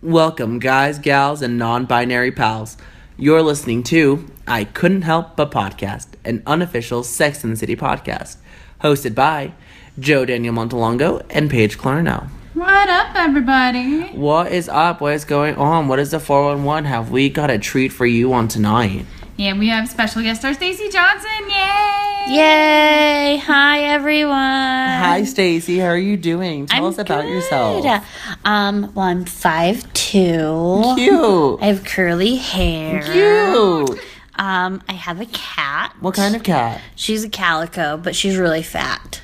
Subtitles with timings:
[0.00, 2.76] Welcome, guys, gals, and non binary pals.
[3.16, 8.36] You're listening to I Couldn't Help But Podcast, an unofficial Sex and the City podcast,
[8.80, 9.54] hosted by
[9.98, 12.28] Joe Daniel Montalongo and Paige Clarno.
[12.54, 14.02] What up, everybody?
[14.16, 15.00] What is up?
[15.00, 15.88] What is going on?
[15.88, 16.84] What is the 411?
[16.84, 19.04] Have we got a treat for you on tonight?
[19.38, 21.30] Yeah, we have special guest star Stacy Johnson.
[21.48, 22.34] Yay!
[22.34, 23.36] Yay!
[23.44, 24.34] Hi everyone.
[24.34, 25.78] Hi, Stacy.
[25.78, 26.66] How are you doing?
[26.66, 27.30] Tell I'm us about good.
[27.30, 28.04] yourself.
[28.44, 30.82] Um, well, I'm five two.
[30.96, 31.62] Cute.
[31.62, 33.00] I have curly hair.
[33.02, 34.00] Cute.
[34.34, 35.94] Um, I have a cat.
[36.00, 36.80] What kind of cat?
[36.96, 39.20] She's a calico, but she's really fat.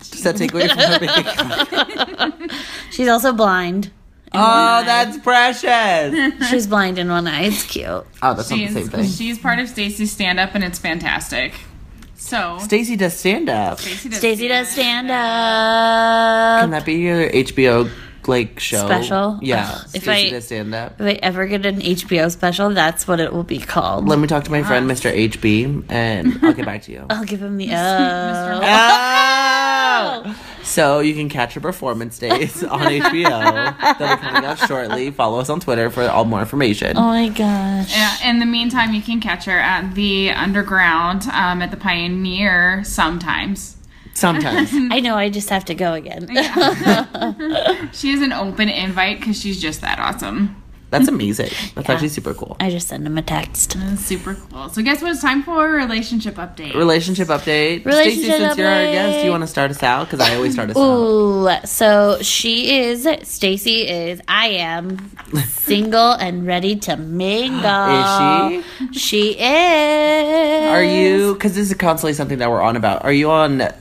[0.00, 2.50] Does that take away from her being a cat?
[2.90, 3.90] She's also blind.
[4.34, 6.48] Oh, that's precious.
[6.50, 7.44] She's blind in one eye.
[7.44, 7.86] It's cute.
[7.86, 9.04] Oh, that's not the She's, same thing.
[9.08, 11.54] she's part of Stacy's stand up, and it's fantastic.
[12.16, 13.80] So, Stacy does stand up.
[13.80, 16.60] Stacy does, Stacy does stand up.
[16.62, 17.90] Can that be your HBO
[18.28, 19.38] like show Special?
[19.42, 21.00] Yeah, Ugh, if Stacy I- does stand up.
[21.00, 24.06] If I ever get an HBO special, that's what it will be called.
[24.08, 25.10] Let me talk to my friend Mr.
[25.12, 27.06] HB, and I'll get back to you.
[27.10, 28.60] I'll give him the oh.
[29.90, 30.44] Oh!
[30.62, 33.98] So you can catch her performance days on HBO.
[33.98, 35.10] They'll be coming out shortly.
[35.10, 36.96] Follow us on Twitter for all more information.
[36.96, 37.90] Oh my gosh.
[37.96, 42.84] Yeah, in the meantime, you can catch her at the Underground um, at the Pioneer
[42.84, 43.76] sometimes.
[44.18, 44.70] Sometimes.
[44.74, 45.14] I know.
[45.16, 46.26] I just have to go again.
[47.92, 50.62] She has an open invite because she's just that awesome.
[50.90, 51.50] That's amazing.
[51.74, 51.94] That's Yeah.
[51.94, 52.56] actually super cool.
[52.60, 53.76] I just send him a text.
[53.78, 54.70] That's super cool.
[54.70, 55.10] So, guess what?
[55.12, 56.74] It's time for a relationship update.
[56.74, 57.84] Relationship update.
[57.84, 60.06] Relationship Stacy, since you're our guest, do you want to start us out?
[60.06, 60.80] Because I always start us out.
[60.82, 65.10] Ooh, so she is, Stacy is, I am
[65.48, 67.60] single and ready to mingle.
[68.00, 68.98] Is she?
[68.98, 70.70] She is.
[70.72, 71.34] Are you?
[71.34, 73.04] Because this is constantly something that we're on about.
[73.04, 73.74] Are you on s-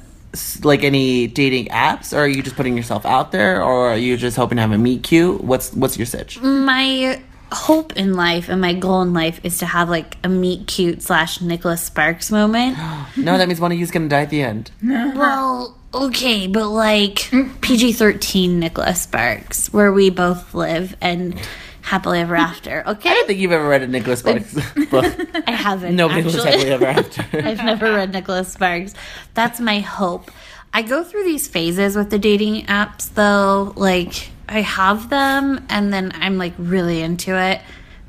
[0.63, 4.17] like any dating apps, or are you just putting yourself out there, or are you
[4.17, 5.43] just hoping to have a meet cute?
[5.43, 6.39] What's What's your sitch?
[6.41, 10.67] My hope in life and my goal in life is to have like a meet
[10.67, 12.77] cute slash Nicholas Sparks moment.
[13.17, 14.69] No, that means one of you's gonna die at the end.
[14.83, 17.59] well, okay, but like mm.
[17.61, 21.39] PG 13 Nicholas Sparks, where we both live and
[21.87, 23.09] happily ever after, okay?
[23.09, 24.53] I don't think you've ever read a Nicholas Sparks
[24.91, 25.05] book.
[25.47, 25.95] I haven't.
[25.95, 26.51] Nobody lives actually.
[26.51, 27.25] happily ever after.
[27.47, 28.93] I've never read Nicholas Sparks.
[29.33, 30.29] That's my hope.
[30.73, 33.71] I go through these phases with the dating apps though.
[33.77, 37.61] Like I have them and then I'm like really into it,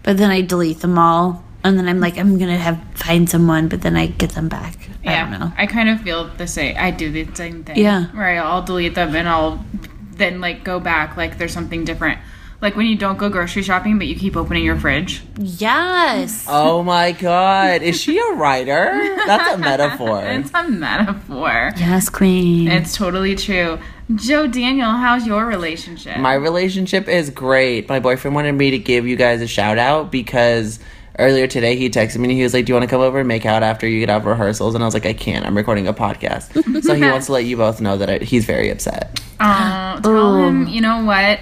[0.02, 1.44] but then I delete them all.
[1.62, 4.76] And then I'm like, I'm gonna have find someone, but then I get them back.
[5.04, 5.52] I yeah, don't know.
[5.56, 6.76] I kind of feel the same.
[6.76, 7.76] I do the same thing.
[7.76, 8.06] Yeah.
[8.06, 9.64] Where I'll delete them and I'll
[10.12, 12.18] then like go back like there's something different.
[12.60, 15.22] Like when you don't go grocery shopping, but you keep opening your fridge.
[15.38, 16.44] Yes.
[16.48, 18.91] Oh my god, is she a writer?
[19.26, 20.22] That's a metaphor.
[20.26, 21.70] It's a metaphor.
[21.76, 22.66] Yes, queen.
[22.69, 23.78] It's totally true.
[24.14, 26.16] Joe Daniel, how's your relationship?
[26.19, 27.88] My relationship is great.
[27.88, 30.80] My boyfriend wanted me to give you guys a shout out because
[31.19, 33.20] earlier today he texted me and he was like, Do you want to come over
[33.20, 34.75] and make out after you get out of rehearsals?
[34.75, 35.46] And I was like, I can't.
[35.46, 36.82] I'm recording a podcast.
[36.82, 39.20] so he wants to let you both know that I, he's very upset.
[39.38, 41.38] Uh, tell him, you know what?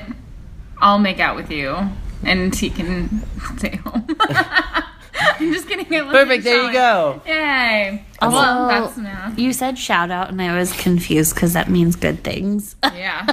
[0.81, 1.77] I'll make out with you,
[2.25, 3.23] and he can
[3.59, 4.07] stay home.
[5.19, 5.93] I'm just kidding.
[5.95, 6.45] I love Perfect.
[6.45, 7.23] There you go.
[7.27, 8.05] Yay!
[8.21, 9.33] Also, well, that's now.
[9.37, 12.77] you said shout out, and I was confused because that means good things.
[12.95, 13.27] Yeah.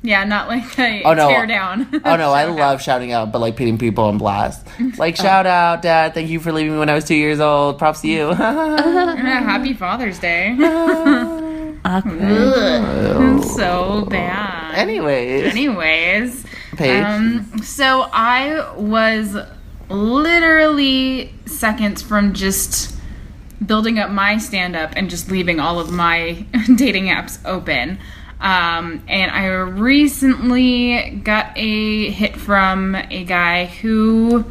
[0.00, 1.28] Yeah, not like a Oh, no.
[1.28, 1.88] tear down.
[2.04, 4.64] Oh no, I love shouting out, but like putting people on blast.
[4.96, 6.14] Like, shout out, Dad.
[6.14, 7.78] Thank you for leaving me when I was two years old.
[7.78, 8.28] Props to you.
[8.30, 10.54] Yeah, Happy Father's Day.
[11.84, 13.44] Awkward.
[13.44, 14.74] so bad.
[14.74, 16.44] Anyways, Anyways,
[16.76, 17.02] Paige.
[17.04, 19.36] um, so I was
[19.88, 22.94] literally seconds from just
[23.64, 26.32] building up my stand up and just leaving all of my
[26.76, 27.98] dating apps open.
[28.40, 34.44] Um, and I recently got a hit from a guy who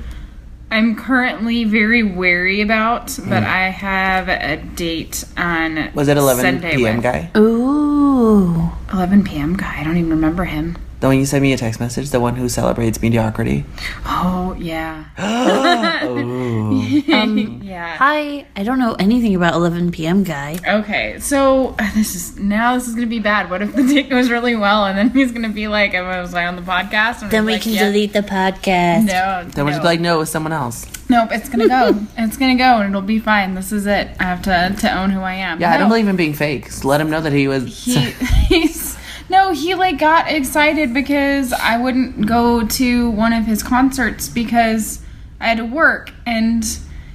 [0.70, 5.94] I'm currently very wary about, but I have a date on Mm.
[5.96, 6.96] was it 11 Sunday p.m.
[6.98, 7.30] with- guy?
[7.38, 8.72] Ooh.
[8.92, 9.56] 11 p.m.
[9.56, 9.78] guy.
[9.80, 10.78] I don't even remember him.
[11.00, 13.66] The one you sent me a text message, the one who celebrates mediocrity.
[14.04, 15.06] Oh yeah.
[16.07, 16.81] Ooh.
[17.62, 17.95] yeah.
[17.98, 20.24] Hi, I don't know anything about 11 p.m.
[20.24, 20.57] guy.
[20.68, 23.51] Okay, so uh, this is now this is gonna be bad.
[23.51, 26.33] What if the date goes really well and then he's gonna be like, "I was
[26.33, 29.06] I on the podcast?" And Then we like, can "Yeah." delete the podcast.
[29.06, 29.77] No, Then we're no.
[29.77, 30.88] just like, no, it was someone else.
[31.10, 31.30] nope.
[31.31, 31.94] It's gonna go.
[32.18, 33.54] it's gonna go, and it'll be fine.
[33.54, 34.07] This is it.
[34.19, 35.62] I have to to own who I am.
[35.62, 36.66] Yeah, I don't believe in being fake.
[36.66, 37.83] Just let him know that he was.
[37.86, 38.00] he
[38.50, 38.97] he's
[39.29, 45.01] no he like got excited because i wouldn't go to one of his concerts because
[45.39, 46.12] i had to work.
[46.25, 46.65] And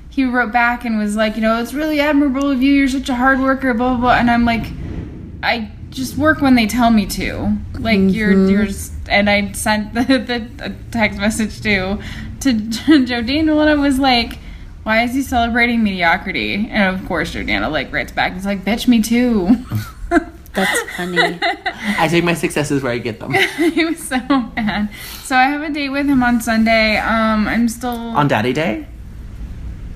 [0.09, 2.73] he wrote back and was like you know it's really admirable of you.
[2.73, 4.15] You're such a hard worker blah blah blah.
[4.15, 4.67] And i'm like
[5.43, 7.57] i just work when they tell me to.
[7.79, 8.51] Like you're mm-hmm.
[8.51, 8.69] you're
[9.09, 11.99] and I sent the, the text message to
[12.41, 12.53] to
[13.07, 14.39] Jordana and I was like,
[14.83, 18.89] "Why is he celebrating mediocrity?" And of course, Jordana like writes back, "It's like, bitch,
[18.89, 19.57] me too."
[20.55, 21.39] That's funny.
[21.99, 23.33] I take my successes where I get them.
[23.73, 24.91] he was so mad.
[25.25, 26.97] So I have a date with him on Sunday.
[26.99, 27.91] Um, I'm still.
[27.91, 28.87] On Daddy Day?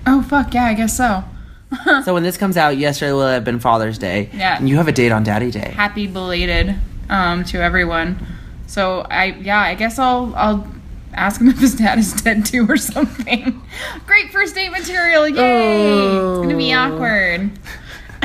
[0.07, 1.25] oh fuck yeah, I guess so.
[2.05, 4.31] So when this comes out, yesterday will have been Father's Day.
[4.33, 4.57] Yeah.
[4.57, 5.73] And you have a date on Daddy Day.
[5.75, 6.77] Happy belated
[7.11, 8.25] um, to everyone.
[8.69, 10.67] So I yeah, I guess I'll I'll
[11.13, 13.61] ask him if his dad is dead too or something.
[14.07, 16.07] Great first date material, yay!
[16.17, 16.79] It's gonna be Oh.
[16.79, 17.51] awkward.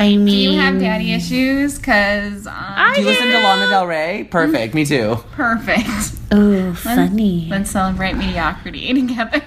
[0.02, 1.78] I mean, Do you have daddy issues?
[1.78, 4.26] Cause um, Do you listen to Lana Del Rey?
[4.28, 4.74] Perfect.
[4.74, 5.16] Me too.
[5.32, 5.86] perfect.
[6.34, 7.46] Oh, funny.
[7.50, 9.42] Let's celebrate mediocrity together.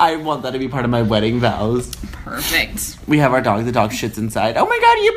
[0.00, 1.94] I want that to be part of my wedding vows.
[2.12, 2.98] perfect.
[3.06, 3.64] We have our dog.
[3.66, 4.56] The dog shits inside.
[4.56, 5.12] Oh my god, you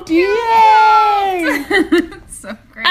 [0.00, 0.10] pooped!
[2.00, 2.18] Yay!
[2.30, 2.86] so great.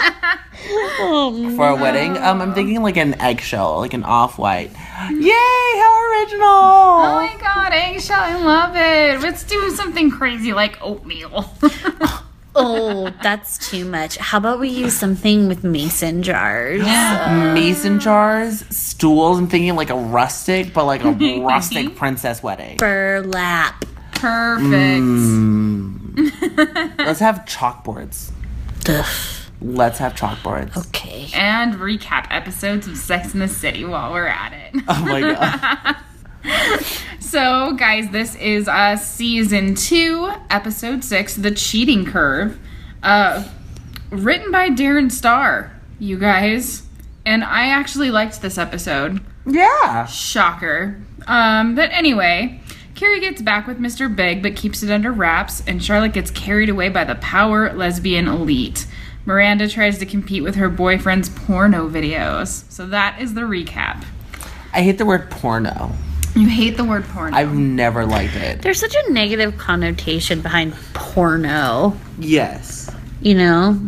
[1.56, 4.70] For a wedding, um, I'm thinking like an eggshell, like an off-white.
[4.70, 5.30] Yay!
[5.32, 6.42] How original!
[6.42, 9.22] Oh my god, eggshell, I love it.
[9.22, 11.50] Let's do something crazy like oatmeal.
[12.54, 14.16] Oh, that's too much.
[14.16, 16.82] How about we use something with mason jars?
[17.54, 19.38] Mason jars, stools.
[19.38, 21.12] I'm thinking like a rustic, but like a
[21.42, 22.76] rustic princess wedding.
[22.76, 23.84] Burlap.
[24.12, 25.06] Perfect.
[26.98, 28.32] Let's have chalkboards.
[28.88, 29.06] Ugh.
[29.62, 30.76] Let's have chalkboards.
[30.88, 31.28] Okay.
[31.34, 34.82] And recap episodes of Sex in the City while we're at it.
[34.88, 35.96] Oh my god.
[37.20, 42.58] So, guys, this is uh, season two, episode six, The Cheating Curve,
[43.02, 43.46] uh,
[44.10, 46.82] written by Darren Star, you guys.
[47.26, 49.20] And I actually liked this episode.
[49.46, 50.06] yeah.
[50.06, 50.98] Shocker.
[51.28, 52.60] Um, but anyway,
[52.94, 54.14] Carrie gets back with Mr.
[54.14, 58.26] Big but keeps it under wraps, and Charlotte gets carried away by the power lesbian
[58.26, 58.86] elite.
[59.26, 62.70] Miranda tries to compete with her boyfriend's porno videos.
[62.70, 64.04] So that is the recap.
[64.72, 65.92] I hate the word porno.
[66.34, 67.36] You hate the word porno.
[67.36, 68.62] I've never liked it.
[68.62, 71.96] There's such a negative connotation behind porno.
[72.18, 72.90] Yes.
[73.20, 73.78] You know?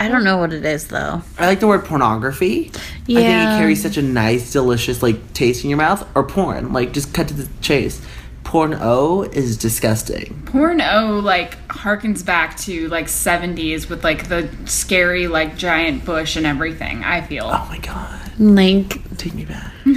[0.00, 1.22] I don't know what it is though.
[1.38, 2.72] I like the word pornography.
[3.06, 3.20] Yeah.
[3.20, 6.06] I think it carries such a nice, delicious like taste in your mouth.
[6.16, 8.04] Or porn, like just cut to the chase.
[8.52, 10.42] Porno is disgusting.
[10.44, 16.44] porno like harkens back to like 70s with like the scary like giant bush and
[16.44, 17.02] everything.
[17.02, 17.46] I feel.
[17.46, 19.72] Oh my god, Like take me back.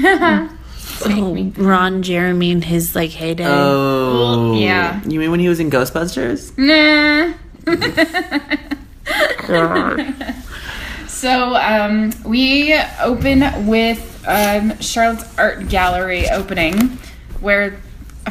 [1.05, 3.43] oh, Ron Jeremy and his like heyday.
[3.45, 5.03] Oh Yeah.
[5.03, 6.57] You mean when he was in Ghostbusters?
[6.57, 7.33] Nah.
[11.09, 16.99] so um, we open with um, Charlotte's art gallery opening,
[17.41, 17.81] where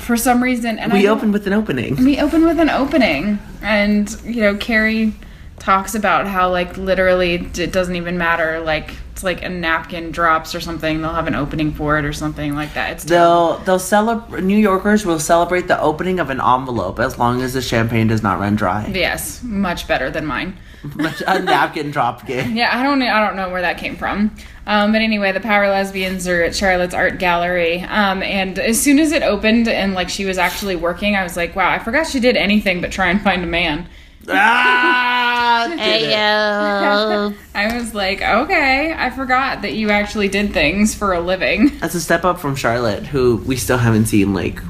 [0.00, 1.96] for some reason, and We don't- with an opening.
[2.04, 5.14] we open with an opening and you know carrie
[5.58, 10.54] talks about how like literally it doesn't even matter like it's like a napkin drops
[10.54, 13.78] or something they'll have an opening for it or something like that it's They'll they'll
[13.78, 14.42] celebrate.
[14.42, 18.22] New Yorkers will celebrate the opening of an envelope as long as the champagne does
[18.22, 18.90] not run dry.
[18.92, 20.56] yes much better than mine
[21.26, 22.56] a napkin drop game.
[22.56, 24.34] yeah i don't know i don't know where that came from
[24.66, 28.98] um, but anyway the power lesbians are at charlotte's art gallery um, and as soon
[28.98, 32.06] as it opened and like she was actually working i was like wow i forgot
[32.06, 33.88] she did anything but try and find a man
[34.28, 36.14] ah, did it.
[37.54, 41.78] I was like, okay, I forgot that you actually did things for a living.
[41.78, 44.60] That's a step up from Charlotte, who we still haven't seen like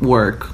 [0.00, 0.48] work.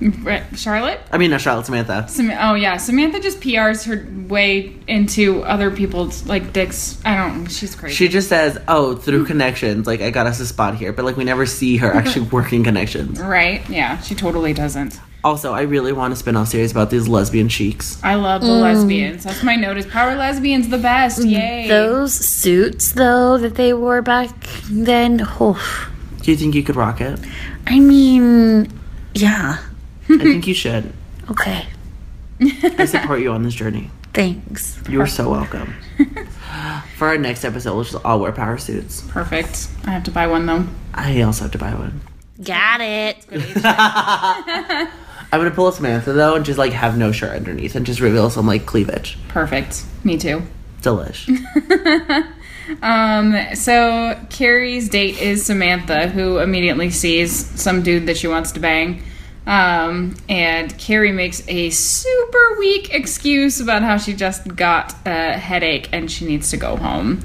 [0.00, 1.00] Right, Charlotte?
[1.12, 2.06] I mean, not Charlotte, Samantha.
[2.08, 6.98] Sam- oh yeah, Samantha just PRs her way into other people's like dicks.
[7.04, 7.46] I don't.
[7.48, 7.94] She's crazy.
[7.94, 11.16] She just says, "Oh, through connections, like I got us a spot here," but like
[11.16, 13.20] we never see her actually working connections.
[13.20, 13.68] right?
[13.68, 14.98] Yeah, she totally doesn't.
[15.22, 18.02] Also, I really want a spin-off series about these lesbian cheeks.
[18.02, 18.62] I love the mm.
[18.62, 19.24] lesbians.
[19.24, 19.76] That's my note.
[19.76, 21.20] Is power lesbians the best?
[21.20, 21.68] Mm, Yay!
[21.68, 24.30] Those suits though that they wore back
[24.70, 25.20] then.
[25.38, 25.60] Oh,
[26.22, 27.20] Do you think you could rock it?
[27.66, 28.72] I mean,
[29.14, 29.58] yeah.
[30.10, 30.92] I think you should.
[31.30, 31.64] Okay.
[32.40, 33.88] I support you on this journey.
[34.12, 34.80] Thanks.
[34.88, 35.74] You are so welcome.
[36.96, 39.02] For our next episode, we'll just all wear power suits.
[39.02, 39.68] Perfect.
[39.84, 40.66] I have to buy one though.
[40.92, 42.00] I also have to buy one.
[42.42, 43.24] Got it.
[43.64, 44.88] I'm
[45.38, 48.28] gonna pull a Samantha though and just like have no shirt underneath and just reveal
[48.28, 49.16] some like cleavage.
[49.28, 49.84] Perfect.
[50.02, 50.42] Me too.
[50.82, 51.28] Delish.
[52.82, 58.60] Um, so Carrie's date is Samantha, who immediately sees some dude that she wants to
[58.60, 59.02] bang.
[59.46, 65.88] Um, and Carrie makes a super weak excuse about how she just got a headache
[65.92, 67.24] and she needs to go home.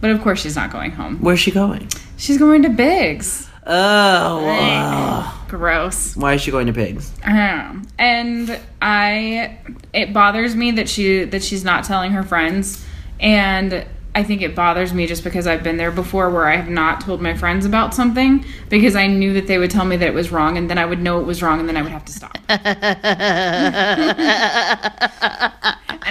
[0.00, 1.18] But of course, she's not going home.
[1.20, 1.88] Where's she going?
[2.16, 3.48] She's going to Big's.
[3.64, 5.38] Oh, wow.
[5.48, 6.16] Gross.
[6.16, 7.12] why is she going to pigs?
[7.24, 7.88] I don't know.
[7.98, 9.58] And I
[9.92, 12.84] it bothers me that she that she's not telling her friends
[13.20, 16.68] and I think it bothers me just because I've been there before where I have
[16.68, 20.06] not told my friends about something because I knew that they would tell me that
[20.06, 21.92] it was wrong and then I would know it was wrong and then I would
[21.92, 22.36] have to stop.
[22.48, 22.58] and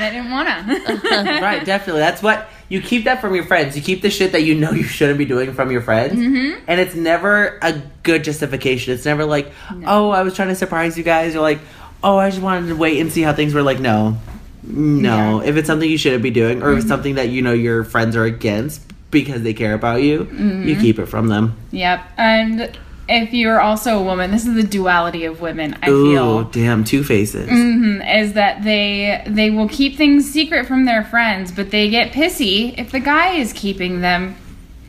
[0.06, 1.10] I didn't want to.
[1.42, 2.02] right, definitely.
[2.02, 3.76] That's what you keep that from your friends.
[3.76, 6.64] You keep the shit that you know you shouldn't be doing from your friends, Mm-hmm.
[6.68, 8.94] and it's never a good justification.
[8.94, 9.52] It's never like,
[9.86, 11.60] oh, I was trying to surprise you guys, or like,
[12.04, 13.62] oh, I just wanted to wait and see how things were.
[13.62, 14.18] Like, no,
[14.64, 15.42] no.
[15.42, 16.90] If it's something you shouldn't be doing, or if it's Mm-hmm.
[16.90, 20.68] something that you know your friends are against because they care about you, Mm-hmm.
[20.68, 21.56] you keep it from them.
[21.72, 22.02] yep.
[22.18, 22.78] And
[23.10, 26.44] if you're also a woman, this is the duality of women, I Ooh, feel.
[26.46, 27.50] damn, two faces.
[27.50, 32.14] Mhm, is that they they will keep things secret from their friends, but they get
[32.14, 34.36] pissy if the guy is keeping them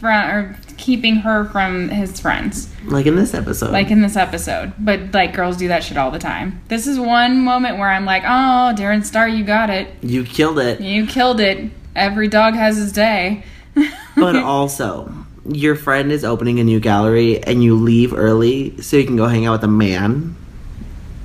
[0.02, 3.70] from or keeping her from his friends, Like in this episode.
[3.70, 4.72] like in this episode.
[4.78, 6.60] But like girls do that shit all the time.
[6.68, 10.58] This is one moment where I'm like, oh, Darren Star, you got it, you killed
[10.58, 10.80] it.
[10.80, 11.70] you killed it.
[11.96, 13.44] Every dog has his day.
[14.14, 15.10] But also,
[15.48, 19.26] your friend is opening a new gallery and you leave early so you can go
[19.26, 20.36] hang out with a man.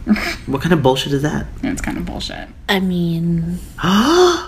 [0.46, 1.48] what kind of bullshit is that?
[1.64, 2.48] it's kind of bullshit.
[2.70, 3.60] I mean,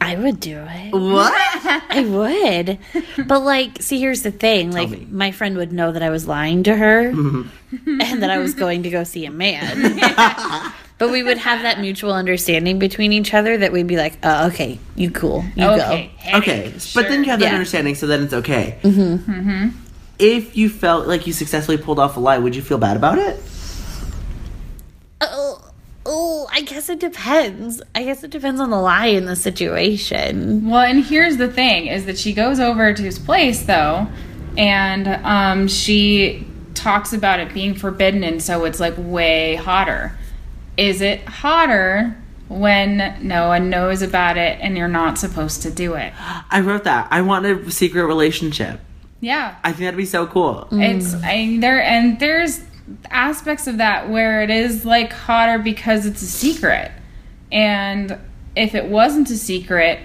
[0.00, 0.92] I would do it.
[0.92, 1.32] what?
[1.90, 2.78] I would.
[3.28, 4.72] But like, see, here's the thing.
[4.72, 5.06] Like, me.
[5.10, 7.50] my friend would know that I was lying to her and
[8.22, 9.98] that I was going to go see a man.
[10.98, 14.48] but we would have that mutual understanding between each other that we'd be like, oh,
[14.48, 15.44] okay, you cool.
[15.54, 16.10] You okay.
[16.16, 17.52] hey, Okay, but then you have that Yeah.
[17.52, 18.78] understanding, so then it's okay.
[18.82, 19.68] Mm-hmm.
[20.18, 23.18] If you felt like you successfully pulled off a lie, would you feel bad about
[23.18, 23.40] it?
[26.10, 26.16] Go.
[26.16, 27.82] Oh, oh, I guess it depends.
[27.94, 30.68] I guess it depends on the lie in the situation.
[30.68, 34.08] Well, and here's the thing: is that she goes over to his place though,
[34.56, 40.16] and um, she talks about it being forbidden, and so it's like way hotter.
[40.76, 42.16] Is it hotter
[42.48, 46.12] when no one knows about it and you're not supposed to do it?
[46.50, 47.08] I wrote that.
[47.10, 48.80] I want a secret relationship.
[49.20, 50.66] Yeah, I think that'd be so cool.
[50.72, 52.60] it's I there and there's
[53.10, 56.92] aspects of that where it is like hotter because it's a secret,
[57.52, 58.18] and
[58.56, 60.00] if it wasn't a secret,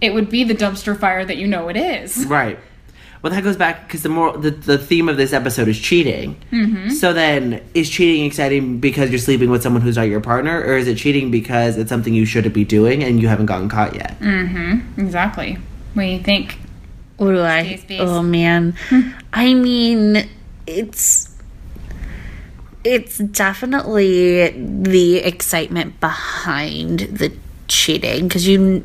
[0.00, 2.26] it would be the dumpster fire that you know it is.
[2.34, 2.58] Right.
[3.22, 6.36] Well, that goes back because the more the, the theme of this episode is cheating.
[6.52, 6.90] Mm-hmm.
[6.90, 10.76] So then, is cheating exciting because you're sleeping with someone who's not your partner, or
[10.76, 13.94] is it cheating because it's something you shouldn't be doing and you haven't gotten caught
[13.94, 14.20] yet?
[14.20, 15.00] Mm-hmm.
[15.00, 15.56] Exactly.
[15.94, 16.58] What do you think?
[17.16, 17.62] What do I?
[17.62, 18.00] Space, space.
[18.02, 18.76] Oh man,
[19.32, 20.28] I mean,
[20.66, 21.33] it's
[22.84, 27.32] it's definitely the excitement behind the
[27.68, 28.84] cheating because you.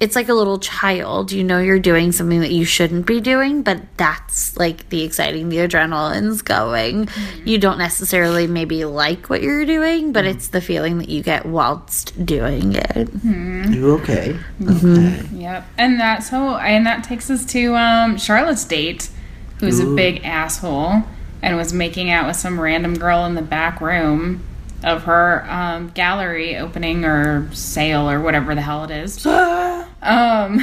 [0.00, 1.32] It's like a little child.
[1.32, 5.48] You know you're doing something that you shouldn't be doing, but that's like the exciting,
[5.48, 7.06] the adrenaline's going.
[7.06, 7.48] Mm-hmm.
[7.48, 10.36] You don't necessarily maybe like what you're doing, but mm-hmm.
[10.36, 13.08] it's the feeling that you get whilst doing it.
[13.08, 13.72] Mm-hmm.
[13.72, 14.38] You okay?
[14.62, 15.28] Okay.
[15.32, 15.66] Yep.
[15.76, 19.10] And that's so and that takes us to um Charlotte's date,
[19.58, 21.02] who's a big asshole
[21.42, 24.42] and was making out with some random girl in the back room
[24.84, 29.24] of her um, gallery opening or sale or whatever the hell it is.
[29.26, 30.60] Um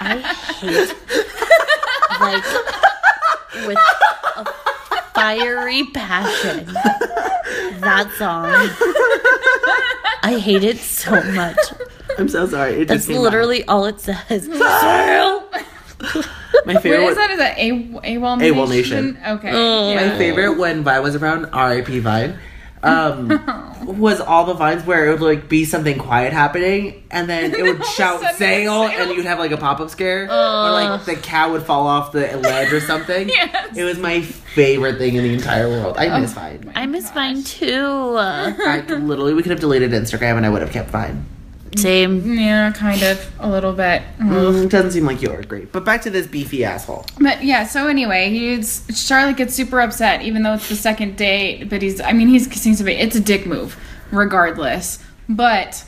[0.00, 0.20] I
[0.60, 0.94] hate
[2.20, 3.78] like with
[4.36, 4.46] a
[5.14, 6.64] fiery passion
[7.80, 8.46] that song.
[10.22, 11.58] I hate it so much.
[12.18, 12.80] I'm so sorry.
[12.82, 14.48] It That's just came literally all it says.
[14.50, 15.47] out.
[16.66, 17.06] My what favorite.
[17.06, 17.30] is that?
[17.30, 19.18] Is that A AWOL AWOL Nation.
[19.26, 19.50] Okay.
[19.52, 19.90] Oh.
[19.90, 20.10] yeah.
[20.10, 22.00] My favorite when Vine was around, R.I.P.
[22.00, 22.38] Vine,
[22.82, 23.28] um,
[23.98, 27.62] was all the vines where it would like be something quiet happening, and then it
[27.62, 29.00] would shout sudden "Sail," Sail.
[29.08, 32.12] and you'd have like a pop up scare, or like the cat would fall off
[32.12, 33.28] the ledge or something.
[33.28, 33.76] Yes.
[33.76, 35.96] It was my favorite thing in the entire world.
[35.96, 36.72] I miss Vine.
[36.74, 38.16] I miss mine too.
[38.18, 41.24] I literally, we could have deleted Instagram, and I would have kept Vine.
[41.76, 42.34] Same.
[42.38, 44.02] Yeah, kind of a little bit.
[44.18, 45.70] Mm, doesn't seem like you are great.
[45.72, 47.04] But back to this beefy asshole.
[47.20, 51.68] But yeah, so anyway, he's Charlotte gets super upset, even though it's the second date.
[51.68, 52.94] But he's, I mean, he's seems to be.
[52.94, 53.76] It's a dick move,
[54.10, 54.98] regardless.
[55.28, 55.84] But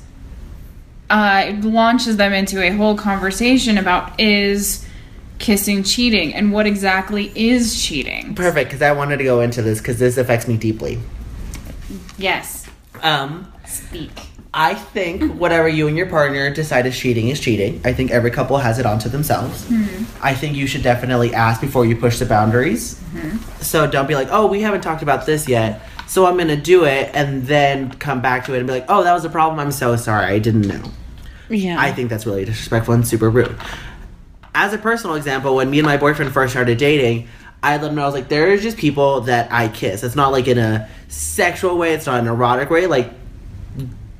[1.08, 4.86] uh, it launches them into a whole conversation about is
[5.38, 8.34] kissing cheating and what exactly is cheating.
[8.34, 10.98] Perfect, because I wanted to go into this because this affects me deeply.
[12.18, 12.66] Yes,
[13.02, 14.10] Um, speak.
[14.52, 15.38] I think mm-hmm.
[15.38, 17.80] whatever you and your partner decide is cheating is cheating.
[17.84, 19.64] I think every couple has it onto themselves.
[19.66, 20.24] Mm-hmm.
[20.24, 22.94] I think you should definitely ask before you push the boundaries.
[22.94, 23.62] Mm-hmm.
[23.62, 26.84] So don't be like, oh, we haven't talked about this yet, so I'm gonna do
[26.84, 29.60] it, and then come back to it and be like, oh, that was a problem.
[29.60, 30.26] I'm so sorry.
[30.26, 30.82] I didn't know.
[31.48, 31.76] Yeah.
[31.78, 33.56] I think that's really disrespectful and super rude.
[34.54, 37.28] As a personal example, when me and my boyfriend first started dating,
[37.62, 40.02] I let him know I was like, there is just people that I kiss.
[40.02, 41.92] It's not like in a sexual way.
[41.92, 42.86] It's not an erotic way.
[42.86, 43.12] Like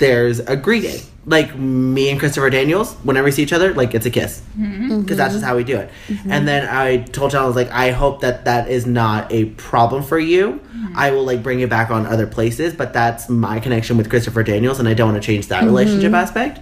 [0.01, 1.01] there's a greeting.
[1.27, 5.03] Like me and Christopher Daniels, whenever we see each other, like it's a kiss mm-hmm.
[5.03, 5.91] because that's just how we do it.
[6.09, 6.33] Mm-hmm.
[6.33, 9.45] And then I told John, I was like, I hope that that is not a
[9.51, 10.53] problem for you.
[10.55, 10.95] Mm-hmm.
[10.97, 14.43] I will like bring it back on other places, but that's my connection with Christopher
[14.43, 16.61] Daniels, and I don't want to change that relationship aspect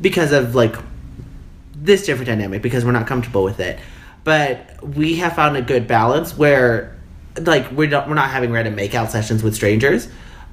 [0.00, 0.74] because of like
[1.74, 3.78] this different dynamic because we're not comfortable with it.
[4.24, 6.96] But we have found a good balance where,
[7.40, 10.08] like, we're not we're not having random makeout sessions with strangers,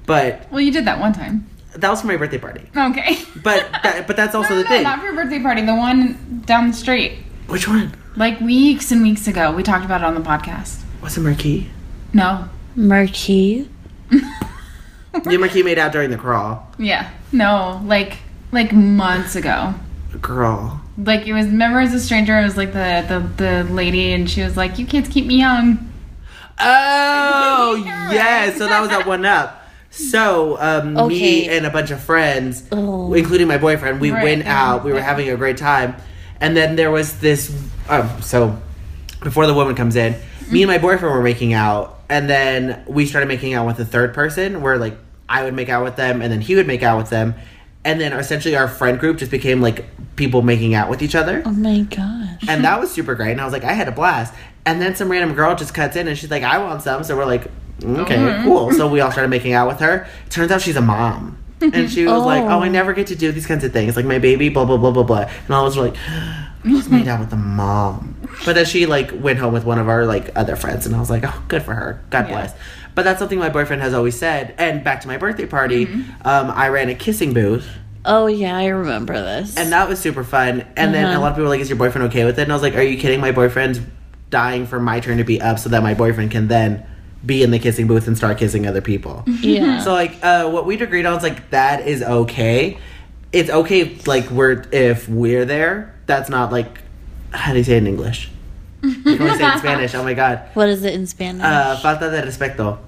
[0.05, 1.47] but Well, you did that one time.
[1.75, 2.67] That was for my birthday party.
[2.75, 3.17] Okay.
[3.43, 4.83] But that, but that's also no, the no, thing.
[4.83, 5.61] not for your birthday party.
[5.65, 7.19] The one down the street.
[7.47, 7.93] Which one?
[8.15, 10.81] Like weeks and weeks ago, we talked about it on the podcast.
[11.01, 11.69] Was it Marquis?
[12.13, 12.49] No.
[12.75, 13.69] Marquis.
[15.29, 16.67] You Marquis made out during the crawl.
[16.77, 17.09] Yeah.
[17.31, 17.81] No.
[17.85, 18.17] Like
[18.51, 19.73] like months ago.
[20.21, 20.81] Girl.
[20.97, 21.45] Like it was.
[21.45, 24.77] Remember, as a stranger, it was like the the the lady, and she was like,
[24.77, 25.89] "You kids keep me young."
[26.59, 29.64] Oh Yeah, yes, so that was that one up.
[29.95, 31.07] So um, Okay.
[31.07, 33.13] me and a bunch of friends, Oh.
[33.13, 34.83] including my boyfriend, we Right, went out.
[34.83, 35.95] We were having a great time,
[36.41, 37.51] and then there was this.
[37.89, 38.57] Um, so
[39.23, 40.15] before the woman comes in,
[40.51, 43.85] me and my boyfriend were making out, and then we started making out with a
[43.85, 44.97] third person, where like
[45.29, 47.33] I would make out with them, and then he would make out with them,
[47.85, 49.85] and then essentially our friend group just became like
[50.17, 52.47] people making out with each other Oh my gosh.
[52.47, 53.31] and that was super great.
[53.31, 54.33] And I was like, I had a blast.
[54.65, 57.03] And then some random girl just cuts in and she's like, I want some.
[57.03, 57.47] So we're like,
[57.83, 58.43] okay, mm-hmm.
[58.45, 58.71] cool.
[58.71, 60.07] So we all started making out with her.
[60.29, 61.37] Turns out she's a mom.
[61.61, 62.71] And she was like, oh, I oh.
[62.71, 63.95] never get to do these kinds of things.
[63.95, 65.29] Like my baby, blah, blah, blah, blah, blah.
[65.45, 65.95] And I was like,
[66.65, 68.15] just made out with the mom.
[68.43, 70.85] But then she like went home with one of our like other friends.
[70.85, 72.01] And I was like, oh, good for her.
[72.09, 72.33] God Yeah.
[72.33, 72.53] bless.
[72.93, 74.55] But that's something my boyfriend has always said.
[74.57, 76.27] And back to my birthday party, mm-hmm.
[76.27, 77.67] um, I ran a kissing booth.
[78.05, 79.57] Oh yeah, I remember this.
[79.57, 80.65] And that was super fun.
[80.77, 81.19] And then a uh-huh.
[81.21, 82.43] lot of people were like, Is your boyfriend okay with it?
[82.43, 83.19] And I was like, Are you kidding?
[83.19, 83.81] My boyfriend's
[84.29, 86.85] dying for my turn to be up so that my boyfriend can then
[87.25, 89.23] be in the kissing booth and start kissing other people.
[89.27, 89.79] yeah.
[89.79, 92.77] so like uh what we'd agreed on is like that is okay.
[93.31, 95.95] It's okay if, like we're if we're there.
[96.05, 96.79] That's not like
[97.31, 98.29] how do you say it in English?
[98.83, 99.95] I can only say it in Spanish.
[99.95, 100.49] Oh my god.
[100.53, 101.43] what is it in Spanish?
[101.43, 102.79] Uh, falta de respeto.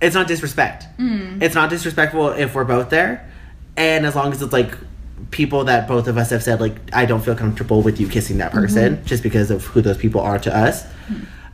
[0.00, 0.86] It's not disrespect.
[0.98, 3.30] It's not disrespectful if we're both there,
[3.76, 4.72] and as long as it's like
[5.30, 8.38] people that both of us have said like I don't feel comfortable with you kissing
[8.38, 10.84] that person just because of who those people are to us.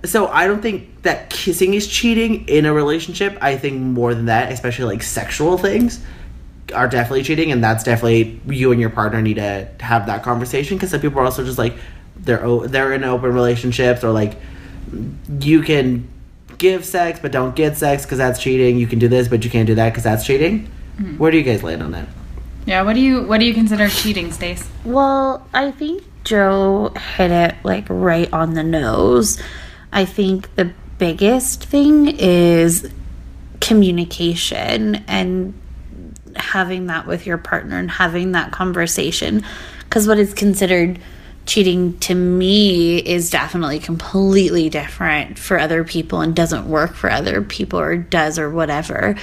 [0.05, 3.37] So I don't think that kissing is cheating in a relationship.
[3.41, 6.05] I think more than that, especially like sexual things
[6.75, 10.77] are definitely cheating and that's definitely you and your partner need to have that conversation
[10.77, 11.75] because some people are also just like
[12.17, 14.37] they're o- they're in open relationships or like
[15.39, 16.09] you can
[16.59, 19.51] give sex but don't get sex because that's cheating you can do this but you
[19.51, 21.17] can't do that because that's cheating mm-hmm.
[21.19, 22.09] where do you guys land on that
[22.67, 22.83] Yeah.
[22.83, 24.69] What do you What do you consider cheating, Stace?
[24.85, 29.41] Well, I think Joe hit it like right on the nose.
[29.93, 32.91] I think the biggest thing is
[33.61, 35.55] communication and
[36.37, 39.45] having that with your partner and having that conversation.
[39.81, 40.99] Because what is considered
[41.47, 47.41] cheating to me is definitely completely different for other people and doesn't work for other
[47.41, 49.17] people or does or whatever.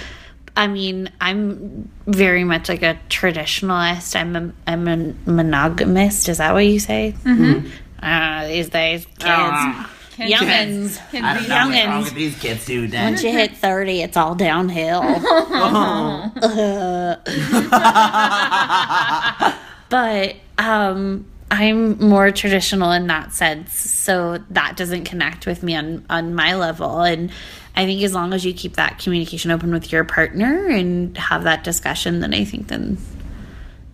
[0.56, 4.16] I mean, I'm very much like a traditionalist.
[4.16, 6.30] I'm a I'm a monogamist.
[6.30, 7.16] Is that what you say?
[7.24, 7.68] Mm-hmm.
[8.02, 10.24] Uh, these days, kids, Ah.
[10.24, 11.00] youngins.
[11.12, 11.88] Kids I don't these know what's Youngins.
[11.88, 15.02] wrong with these kids do that Once you hit thirty, it's all downhill.
[19.90, 26.06] but um, I'm more traditional in that sense, so that doesn't connect with me on
[26.10, 27.02] on my level.
[27.02, 27.32] And
[27.76, 31.44] I think as long as you keep that communication open with your partner and have
[31.44, 32.98] that discussion, then I think then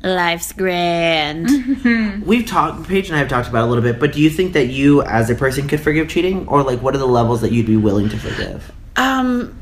[0.02, 2.24] life's grand.
[2.26, 4.30] we've talked paige and i have talked about it a little bit but do you
[4.30, 7.42] think that you as a person could forgive cheating or like what are the levels
[7.42, 9.56] that you'd be willing to forgive Um.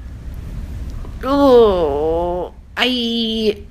[1.24, 3.64] Oh, I,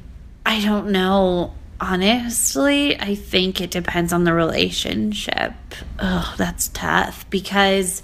[0.45, 1.55] I don't know.
[1.81, 5.53] Honestly, I think it depends on the relationship.
[5.99, 8.03] Oh, that's tough because,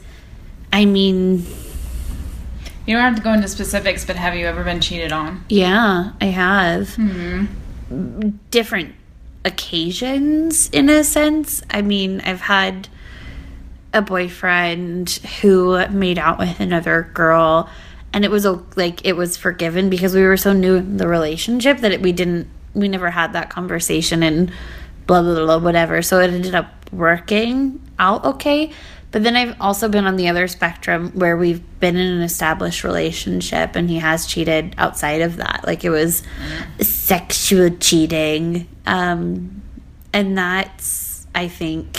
[0.72, 1.44] I mean,
[2.86, 5.44] You don't have to go into specifics, but have you ever been cheated on?
[5.48, 6.96] yeah, I have
[8.50, 8.94] different
[9.44, 11.62] occasions in a sense.
[11.70, 12.88] I mean, I've had
[13.92, 17.68] a boyfriend who made out with another girl
[18.12, 21.78] and it was like it was forgiven because we were so new in the relationship
[21.78, 24.52] that it, we didn't we never had that conversation and
[25.06, 28.70] blah blah blah whatever so it ended up working out okay
[29.12, 32.82] but then I've also been on the other spectrum where we've been in an established
[32.82, 36.22] relationship and he has cheated outside of that like it was
[36.80, 39.62] sexual cheating um
[40.12, 41.98] and that's I think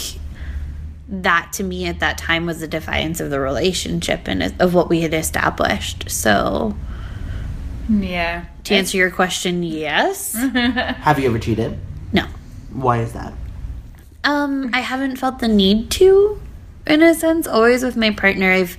[1.09, 4.89] that to me at that time was a defiance of the relationship and of what
[4.89, 6.09] we had established.
[6.09, 6.75] So,
[7.89, 8.45] Yeah.
[8.63, 10.33] to answer your question, yes.
[10.53, 11.77] Have you ever cheated?
[12.13, 12.25] No.
[12.71, 13.33] Why is that?
[14.23, 16.39] Um, I haven't felt the need to,
[16.87, 17.47] in a sense.
[17.47, 18.77] Always with my partner, I've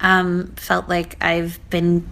[0.00, 2.08] um, felt like I've been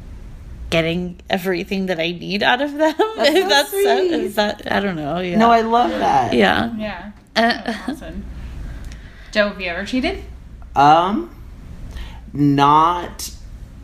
[0.71, 2.95] getting everything that I need out of them.
[3.17, 4.13] That's if so that's sweet.
[4.13, 5.19] is that I don't know.
[5.21, 5.39] Yeah.
[5.39, 6.33] No, I love that.
[6.35, 6.75] yeah.
[6.77, 7.13] Yeah.
[7.35, 8.25] Uh, Awesome.
[9.33, 10.23] Joe, have you ever cheated?
[10.75, 11.35] Um,
[12.33, 13.31] not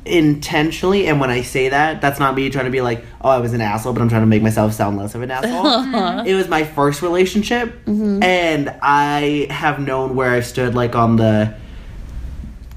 [0.05, 1.07] intentionally.
[1.07, 3.53] And when I say that, that's not me trying to be like, oh, I was
[3.53, 5.65] an asshole, but I'm trying to make myself sound less of an asshole.
[5.85, 6.27] Mm-hmm.
[6.27, 8.23] it was my first relationship, mm-hmm.
[8.23, 11.55] and I have known where I've stood like on the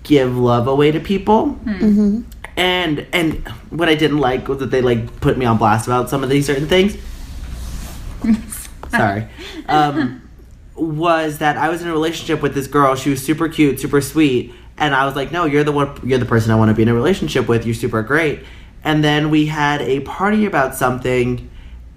[0.03, 1.49] give love away to people.
[1.49, 1.71] Hmm.
[1.71, 2.21] Mm-hmm.
[2.57, 6.09] And and what I didn't like was that they like put me on blast about
[6.09, 6.97] some of these certain things.
[8.89, 9.27] Sorry.
[9.67, 10.27] Um,
[10.75, 12.95] was that I was in a relationship with this girl.
[12.95, 15.99] She was super cute, super sweet, and I was like, "No, you're the one.
[16.03, 17.65] You're the person I want to be in a relationship with.
[17.65, 18.43] You're super great."
[18.83, 21.49] And then we had a party about something,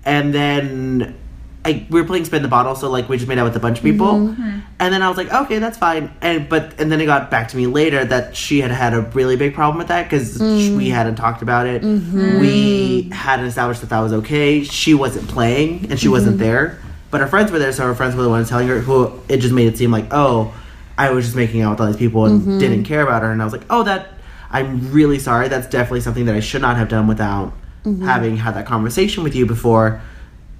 [0.05, 1.17] and then
[1.65, 3.61] I, we were playing spin the bottle, so like we just made out with a
[3.61, 4.61] bunch of people, mm-hmm.
[4.79, 7.49] and then I was like, "Okay, that's fine." And but and then it got back
[7.49, 10.77] to me later that she had had a really big problem with that because mm.
[10.77, 11.83] we hadn't talked about it.
[11.83, 12.41] Mm-hmm.
[12.41, 14.65] We hadn't established that that was okay.
[14.65, 16.45] She wasn't playing, and she wasn't mm-hmm.
[16.45, 16.79] there
[17.11, 18.79] but her friends were there, so her friends were the ones telling her.
[18.81, 20.55] Who it just made it seem like, oh,
[21.01, 22.59] I was just making out with all these people and mm-hmm.
[22.59, 23.33] didn't care about her.
[23.33, 24.13] And I was like, oh, that
[24.51, 25.49] I'm really sorry.
[25.49, 28.05] That's definitely something that I should not have done without mm-hmm.
[28.05, 30.03] having had that conversation with you before.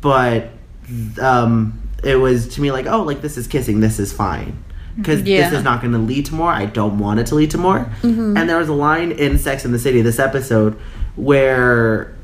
[0.01, 0.49] But
[1.21, 3.81] um, it was to me like, oh, like this is kissing.
[3.81, 4.53] This is fine.
[4.53, 5.03] Mm-hmm.
[5.03, 5.51] Because Yeah.
[5.51, 6.51] this is not going to lead to more.
[6.51, 7.91] I don't want it to lead to more.
[8.37, 10.75] And there was a line in Sex in the City, this episode,
[11.17, 12.15] where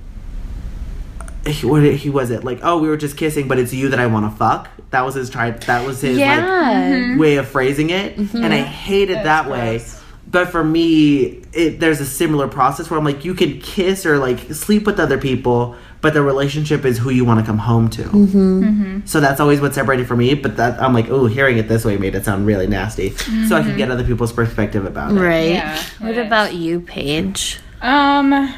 [1.46, 3.98] he, what he was it like oh we were just kissing but it's you that
[3.98, 4.68] i want to fuck.
[4.90, 7.11] That was his try that was his yeah.
[7.11, 8.16] like way of phrasing it.
[8.16, 8.44] Mm-hmm.
[8.44, 9.85] And i hated that way.
[10.26, 14.18] but for me it, there's a similar process where i'm like you can kiss or
[14.18, 17.88] like sleep with other people but the relationship is who you want to come home
[17.90, 18.04] to.
[18.04, 19.06] Mm-hmm.
[19.06, 21.85] So that's always what separated for me but that i'm like oh hearing it this
[21.85, 23.11] way made it sound really nasty.
[23.48, 25.20] So i can get other people's perspective about it.
[25.20, 25.50] Right.
[25.50, 26.26] Yeah, what it is.
[26.26, 27.59] about you, Paige?
[27.82, 28.54] Um,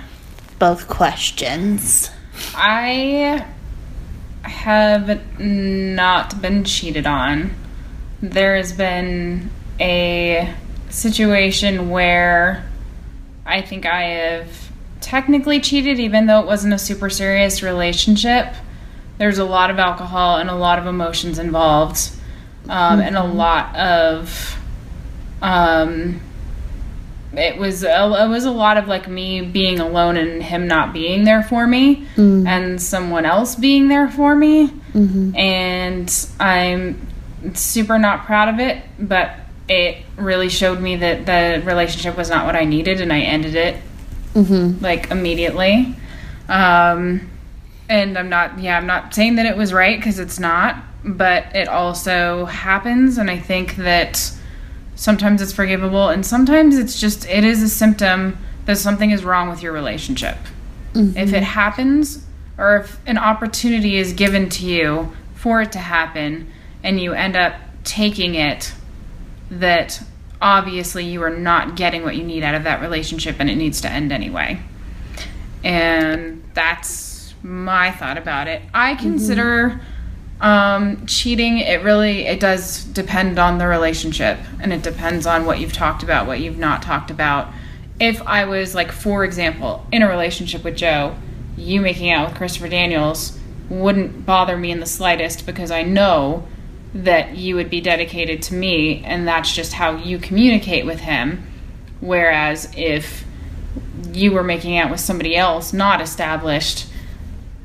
[0.59, 2.11] Both questions.
[2.55, 3.46] I
[4.42, 7.55] have not been cheated on.
[8.20, 10.55] There has been a
[10.90, 12.68] situation where
[13.46, 14.70] I think I have
[15.01, 18.55] technically cheated, even though it wasn't a super serious relationship.
[19.18, 22.11] There's a lot of alcohol and a lot of emotions involved,
[22.68, 24.57] um, and a lot of.
[25.40, 26.20] Um,
[27.33, 30.93] it was a, it was a lot of like me being alone and him not
[30.93, 32.47] being there for me mm.
[32.47, 34.69] and someone else being there for me.
[34.69, 35.37] Mm-hmm.
[35.37, 37.07] And i'm
[37.55, 39.37] super not proud of it but
[39.69, 43.55] it really showed me that the relationship was not what i needed and i ended
[43.55, 43.77] it
[44.35, 44.83] mm-hmm.
[44.83, 45.95] like immediately.
[46.49, 47.31] Um
[47.91, 51.55] and i'm not yeah i'm not saying that it was right because it's not but
[51.55, 53.19] it also happens.
[53.19, 54.33] And i think that
[54.99, 59.49] sometimes it's forgivable and sometimes it's just it is a symptom that something is wrong
[59.49, 60.37] with your relationship.
[60.95, 61.43] If it mm-hmm.
[61.45, 62.27] happens
[62.59, 66.51] or if an opportunity is given to you for it to happen
[66.83, 68.73] and you end up taking it
[69.51, 70.03] that
[70.43, 73.81] obviously you are not getting what you need out of that relationship and it needs
[73.83, 74.61] to end anyway.
[75.63, 78.63] And that's my thought about it.
[78.75, 79.03] I mm-hmm.
[79.03, 79.81] consider
[80.40, 85.59] um, cheating it really it does depend on the relationship and it depends on what
[85.59, 87.53] you've talked about what you've not talked about.
[87.98, 91.16] If i was like for example in a relationship with joe
[91.57, 93.37] you making out with christopher daniels
[93.68, 96.46] wouldn't bother me in the slightest because i know
[96.94, 101.46] that you would be dedicated to me and that's just how you communicate with him.
[102.01, 103.24] Whereas if
[104.12, 106.87] you were making out with somebody else not established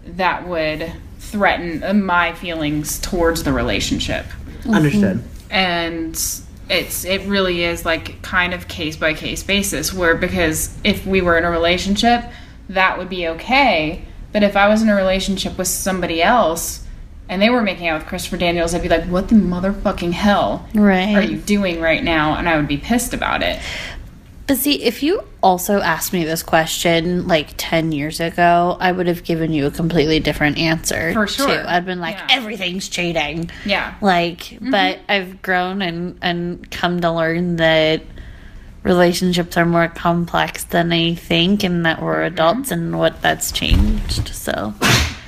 [0.06, 0.92] that would
[1.34, 4.26] threaten uh, my feelings towards the relationship.
[4.72, 5.24] Understood.
[5.50, 6.14] And
[6.70, 11.22] it's it really is like kind of case by case basis where because if we
[11.22, 12.24] were in a relationship
[12.70, 14.06] that would be okay.
[14.32, 16.86] But if i was in a relationship with somebody else
[17.28, 20.68] and they were making out with christopher daniels i'd be like what the motherfucking hell
[20.74, 21.16] Right.
[21.16, 22.36] are you doing right now?
[22.38, 23.60] And i would be pissed about it
[24.46, 29.08] But see, if you also asked me this question like 10 years ago, I would
[29.08, 31.14] have given you a completely different answer.
[31.14, 31.48] For sure.
[31.48, 31.68] Too.
[31.68, 32.28] I'd been like, Yeah.
[32.32, 33.50] everything's cheating.
[33.66, 34.72] yeah Like, mm-hmm.
[34.72, 38.02] but I've grown and, and come to learn that
[38.84, 42.34] relationships are more complex than I think and that we're mm-hmm.
[42.34, 44.28] adults and what that's changed.
[44.28, 44.74] So,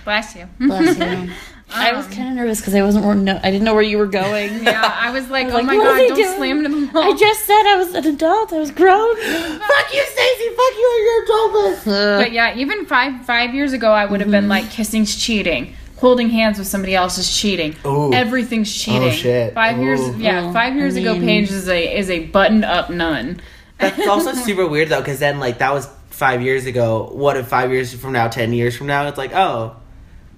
[0.03, 1.31] bless you bless you.
[1.73, 3.23] I was um, kind of nervous because I wasn't.
[3.23, 4.63] No, I didn't know where you were going.
[4.65, 6.37] Yeah, I was like, oh like, my what are god, don't doing?
[6.37, 7.03] slam into the wall.
[7.03, 8.53] I just said I was an adult.
[8.53, 9.15] I was grown.
[9.17, 10.49] Fuck you, Stacy.
[10.49, 12.19] Fuck you, and your adultness.
[12.23, 14.49] But yeah, even five five years ago, I would have been mm-hmm.
[14.49, 15.75] like, kissing's cheating.
[15.97, 17.75] Holding hands with somebody else is cheating.
[17.85, 18.11] Ooh.
[18.13, 19.09] Everything's oh, cheating.
[19.09, 19.53] Oh, shit.
[19.53, 20.17] Five years, Ooh.
[20.17, 23.41] yeah, Oh, five years I ago, Paige is a is a buttoned up nun.
[23.77, 27.09] That's also super weird though, because then like that was five years ago.
[27.11, 29.75] What if five years from now, ten years from now, it's like, oh,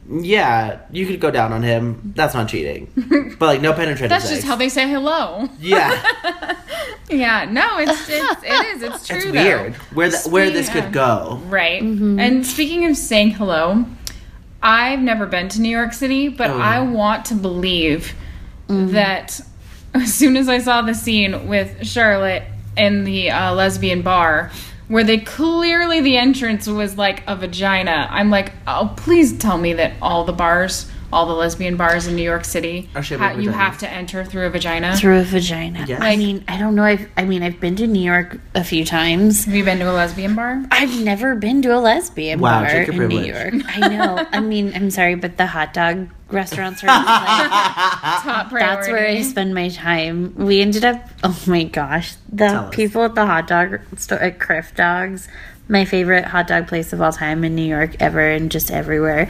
[0.10, 2.14] yeah, you could go down on him.
[2.16, 2.92] That's not cheating,
[3.40, 4.10] but like no penetrative.
[4.10, 4.36] That's sex.
[4.38, 5.50] just how they say hello.
[5.60, 5.92] Yeah,
[7.10, 9.18] Yeah, no, it's it's it is it's true.
[9.18, 9.32] it's though.
[9.32, 11.42] weird where the, where this could go.
[11.46, 11.82] Right.
[11.82, 12.20] Mm-hmm.
[12.20, 13.86] And speaking of saying hello,
[14.62, 16.58] I've never been to New York City, but Oh.
[16.60, 18.14] I want to believe
[18.68, 19.40] that
[19.94, 22.44] as soon as I saw the scene with Charlotte
[22.76, 24.52] in the uh, lesbian bar,
[24.88, 29.74] where they clearly the entrance was like a vagina, I'm like, oh, please tell me
[29.74, 33.78] that all the bars, all the lesbian bars in New York City, ha- you have
[33.80, 34.96] to enter through a vagina.
[34.98, 35.86] Through a vagina.
[35.88, 36.02] Yes.
[36.02, 36.84] I mean, I don't know.
[36.84, 39.46] I've, I mean, I've been to New York a few times.
[39.46, 40.64] Have you been to a lesbian bar?
[40.70, 43.22] I've never been to a lesbian Wow, bar take your in New.
[43.24, 43.54] York.
[43.68, 44.26] I know.
[44.32, 47.06] I mean, I'm sorry, but the hot dog restaurants are like,
[48.24, 48.66] Top priority.
[48.76, 50.36] that's where I spend my time.
[50.36, 51.08] We ended up.
[51.24, 52.76] Oh my gosh, the Tell us.
[52.76, 55.30] people at the hot dog store at Crif Dogs,
[55.70, 59.30] my favorite hot dog place of all time in New York ever, and just everywhere.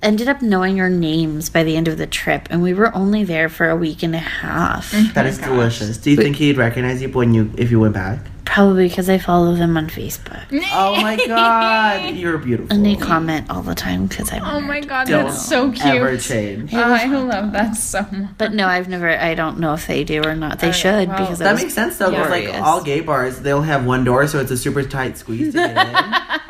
[0.00, 3.24] Ended up knowing our names by the end of the trip, and we were only
[3.24, 4.92] there for a week and a half.
[4.94, 5.98] Oh that is delicious.
[5.98, 8.20] Do you think he'd recognize you when you if you went back?
[8.44, 10.44] Probably because I follow them on Facebook.
[10.72, 12.74] Oh my god, you're beautiful.
[12.74, 14.44] And they comment all the time because I'm.
[14.44, 15.84] Oh my god, Don't that's so cute.
[15.84, 16.72] ever change.
[16.72, 18.30] Oh, I love that so much.
[18.38, 19.10] But no, I've never.
[19.10, 20.60] I don't know if they do or not.
[20.60, 23.84] They should well, because That makes sense though, because like all gay bars, they'll have
[23.84, 26.40] one door, so it's a super tight squeeze to get in.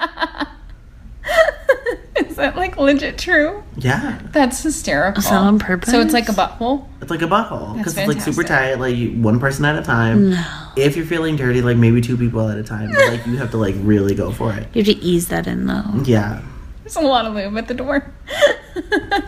[2.39, 3.65] Is that like legit true?
[3.79, 5.19] yeah, That's hysterical.
[5.19, 5.91] Is that on purpose?
[5.91, 6.87] So it's like a butthole.
[7.01, 10.31] it's like a butthole because it's like super tight, like one person at a time.
[10.31, 10.45] No.
[10.77, 13.51] If you're feeling dirty, like maybe two people at a time, but like you have
[13.51, 14.69] to like really go for it.
[14.73, 15.83] You have to ease that in though.
[16.05, 16.41] Yeah,
[16.85, 18.09] There's a lot of lube at the door.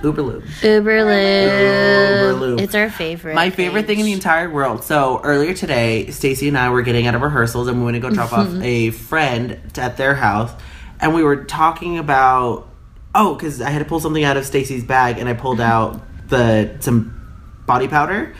[0.04, 0.44] Uber lube.
[0.62, 2.20] Uber lube.
[2.20, 2.60] Uber lube.
[2.60, 3.34] It's our favorite.
[3.34, 4.84] My favorite thing in the entire world.
[4.84, 8.00] So earlier today, Stacy and I were getting out of rehearsals, and we went to
[8.00, 8.62] go drop off mm-hmm.
[8.62, 10.52] a friend at their house,
[11.00, 12.69] and we were talking about
[13.14, 15.70] oh, because I had to pull something out of Stacy's bag, and I pulled mm-hmm.
[15.70, 17.16] out the some
[17.66, 18.34] body powder.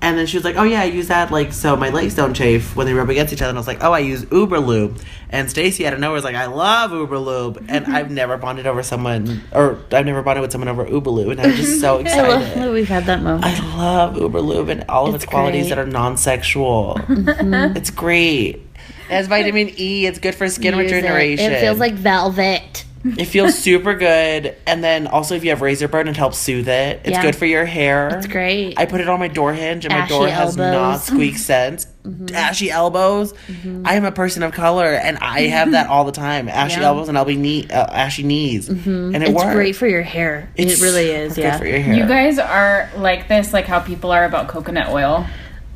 [0.00, 2.32] And then she was like, "Oh yeah, I use that like so my legs don't
[2.32, 4.60] chafe when they rub against each other." And I was like, "Oh, I use Uber
[4.60, 5.00] lube."
[5.30, 7.94] And Stacy out of nowhere was like, "I love Uber lube," and mm-hmm.
[7.94, 11.40] I've never bonded over someone, or I've never bonded with someone over Uber lube, and
[11.40, 12.28] I'm just so I excited.
[12.28, 13.44] love that we've had that moment.
[13.44, 15.68] I love Uber Lube and all of its, It's qualities great.
[15.70, 16.94] that are non-sexual.
[17.00, 17.76] Mm-hmm.
[17.76, 18.54] It's great.
[18.54, 18.62] It
[19.08, 20.06] has vitamin E.
[20.06, 20.94] It's good for skin Use it.
[20.94, 21.52] regeneration.
[21.52, 22.84] It feels like velvet.
[23.04, 24.56] It feels super good.
[24.66, 27.00] And then also, if you have razor burn, it helps soothe it.
[27.04, 27.22] It's Yeah.
[27.22, 28.08] good for your hair.
[28.16, 28.74] It's great.
[28.78, 31.02] I put it on my door hinge, and my Ashy door has not elbows.
[31.06, 31.86] squeak sense.
[32.04, 32.34] Mm-hmm.
[32.34, 33.32] Ashy elbows.
[33.48, 33.82] Mm-hmm.
[33.86, 36.48] I am a person of color, and I have that all the time.
[36.48, 36.86] Ashy Yeah.
[36.88, 39.14] elbows, and I'll be knee, uh, ashy knees, mm-hmm.
[39.14, 39.52] and it it's works.
[39.54, 40.48] great for your hair.
[40.56, 41.36] It's it really is.
[41.36, 41.50] Yeah.
[41.52, 41.94] good for your hair.
[41.94, 45.26] You guys are like this, like how people are about coconut oil.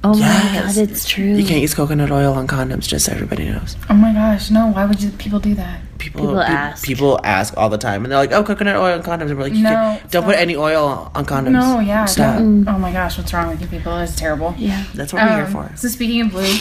[0.04, 0.76] Oh my Yes.
[0.76, 1.24] god, it's true.
[1.34, 3.76] You can't use coconut oil on condoms, just so everybody knows.
[3.90, 4.68] Oh my gosh, no!
[4.68, 5.80] Why would you, people do that?
[5.98, 6.84] People, People pe- ask.
[6.84, 9.44] People ask all the time, and they're like, "Oh, coconut oil on condoms." And we're
[9.44, 12.04] like, you No, can't- "Don't put any oil on condoms." No, yeah.
[12.06, 12.38] stop.
[12.38, 13.96] don't- Oh my gosh, what's wrong with you people?
[13.98, 14.54] It's terrible.
[14.58, 14.84] Yeah.
[14.94, 15.70] That's what we're here Um, for.
[15.76, 16.60] So speaking of lube,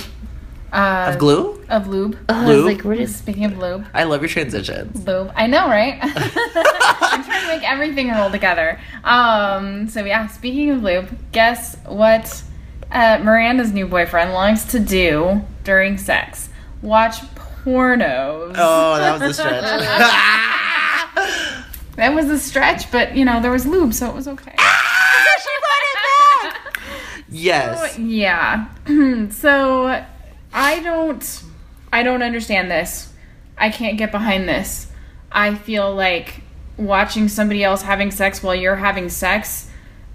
[0.72, 2.66] uh, Of glue, of lube, Oh, I was Lube?
[2.66, 3.16] like, what is?
[3.16, 5.06] speaking of lube, I love your transitions.
[5.08, 5.32] lube.
[5.36, 5.98] I know, right?
[6.04, 8.80] I'm trying to make everything roll together.
[9.04, 12.44] Um, so yeah, speaking of lube, guess what
[12.92, 16.50] uh, Miranda's new boyfriend likes to do during sex?
[16.82, 18.56] Watch pornos.
[18.58, 21.58] Oh, that was the stretch.
[21.96, 24.56] That was a stretch, but you know there was lube, so it was okay.
[27.30, 27.98] yes.
[28.00, 28.68] Yeah.
[29.30, 30.04] so
[30.54, 31.44] I don't
[31.92, 33.12] I don't understand this.
[33.58, 34.88] I can't get behind this.
[35.32, 36.42] I feel like
[36.78, 39.70] watching somebody else having sex while you're having sex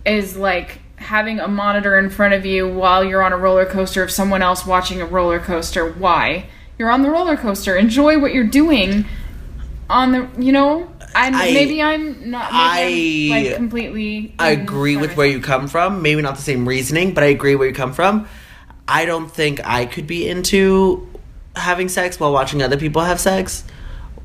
[0.05, 4.03] is like having a monitor in front of you while you're on a roller coaster
[4.03, 5.91] of someone else watching a roller coaster.
[5.93, 6.47] Why?
[6.79, 7.77] You're on the roller coaster.
[7.77, 9.05] Enjoy what you're doing
[9.89, 14.97] on the you know I, I- maybe I'm not maybe I'm, like completely I agree
[14.97, 16.03] with where you come from.
[16.03, 18.27] Maybe not the same reasoning, but I agree where you come from.
[18.89, 21.09] I don't think I could be into
[21.55, 23.65] having sex while watching other people have sex.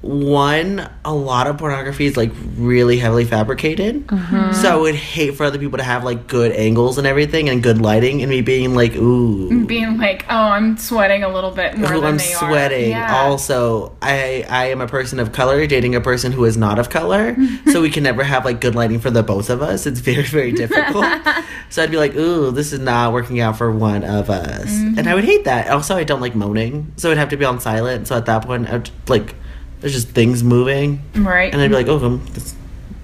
[0.02, 4.08] One, a lot of pornography is like really heavily fabricated.
[4.08, 4.54] Mm-hmm.
[4.54, 7.62] So I would hate for other people to have like good angles and everything and
[7.62, 9.66] good lighting, and me being like, ooh.
[9.66, 12.94] Being like, oh, I'm sweating a little bit more Ooh, than I'm they sweating.
[12.94, 12.98] are.
[12.98, 13.22] Yeah.
[13.22, 16.90] Also, I I am a person of color dating a person who is not of
[16.90, 17.36] color,
[17.72, 19.86] so we can never have like good lighting for the both of us.
[19.86, 21.06] It's very very difficult.
[21.70, 24.98] so I'd be like, ooh, this is not working out for one of us, and
[24.98, 25.14] I mm-hmm.
[25.14, 25.70] would hate that.
[25.70, 28.08] Also, I don't like moaning, so it'd have to be on silent.
[28.08, 29.36] So at that point, I'd like
[29.82, 31.52] there's just things moving, right.
[31.52, 32.56] and I'd be like, oh, um, this is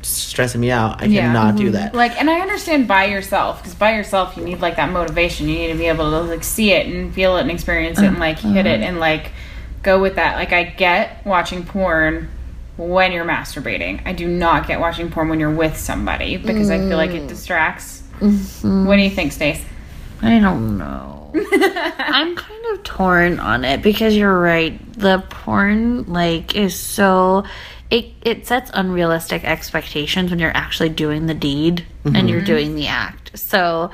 [0.08, 1.02] stressing me out.
[1.02, 1.24] I Yeah.
[1.24, 1.34] Mm-hmm.
[1.34, 1.94] cannot do that.
[1.94, 5.56] like and i understand by yourself because by yourself you need like that motivation you
[5.58, 8.20] need to be able to like see it and feel it and experience it and
[8.20, 9.32] like hit it and like
[9.84, 12.30] go with that like i get watching porn
[12.78, 16.78] when you're masturbating i do not get watching porn when you're with somebody because i
[16.78, 18.02] feel like it distracts
[18.62, 19.62] what do you think stace
[20.22, 21.17] I don't know.
[21.36, 24.80] I'm kind of torn on it because you're right.
[24.94, 27.44] The porn like is so
[27.90, 32.88] it it sets unrealistic expectations when you're actually doing the deed and you're doing the
[32.88, 33.38] act.
[33.38, 33.92] So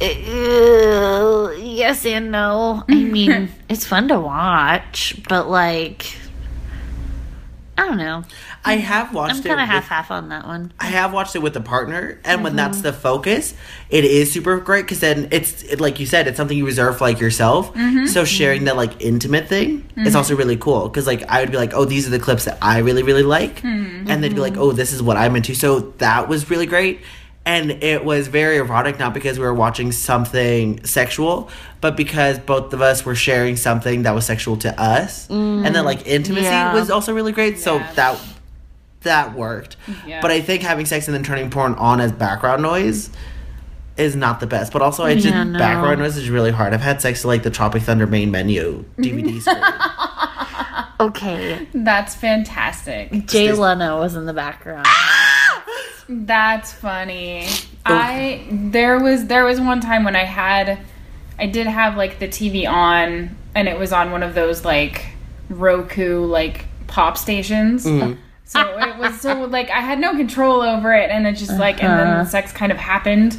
[0.00, 2.84] uh, yes and no.
[2.88, 6.16] I mean, it's fun to watch, but like
[7.78, 8.24] I don't know.
[8.64, 9.44] I have watched I'm it.
[9.44, 10.72] kind of half half on that one.
[10.80, 12.86] I have watched it with a partner, and when that's mm-hmm.
[12.86, 13.54] the focus,
[13.90, 16.96] it is super great because then it's it, like you said, it's something you reserve
[16.96, 17.74] for like yourself.
[17.74, 18.06] Mm-hmm.
[18.06, 18.66] So sharing mm-hmm.
[18.66, 21.84] that like intimate thing is also really cool because like I would be like, oh,
[21.84, 24.92] these are the clips that I really really like, and they'd be like, oh, this
[24.92, 25.54] is what I'm into.
[25.54, 27.00] So that was really great.
[27.44, 31.48] And it was very erotic, not because we were watching something sexual,
[31.86, 35.30] but because both of us were sharing something that was sexual to us.
[35.30, 36.74] And then, like, intimacy Yeah.
[36.74, 37.60] was also really great.
[37.60, 38.18] So that
[39.02, 39.76] that worked.
[40.04, 40.20] Yeah.
[40.20, 43.10] But I think having sex and then turning porn on as background noise
[43.96, 44.72] is not the best.
[44.72, 45.56] But also, I just Yeah, no.
[45.60, 46.74] background noise is really hard.
[46.74, 49.62] I've had sex to like the Tropic Thunder main menu DVD screen.
[50.98, 54.86] Okay, that's fantastic Jay Leno was in the background.
[54.88, 55.62] Ah!
[56.08, 57.46] That's funny.
[57.84, 60.78] I there was there was one time when I had
[61.38, 65.06] I did have like the TV on and it was on one of those like
[65.48, 67.84] Roku like pop stations.
[67.84, 68.18] Mm.
[68.44, 71.82] So it was so like I had no control over it and it just like
[71.82, 73.38] and then the sex kind of happened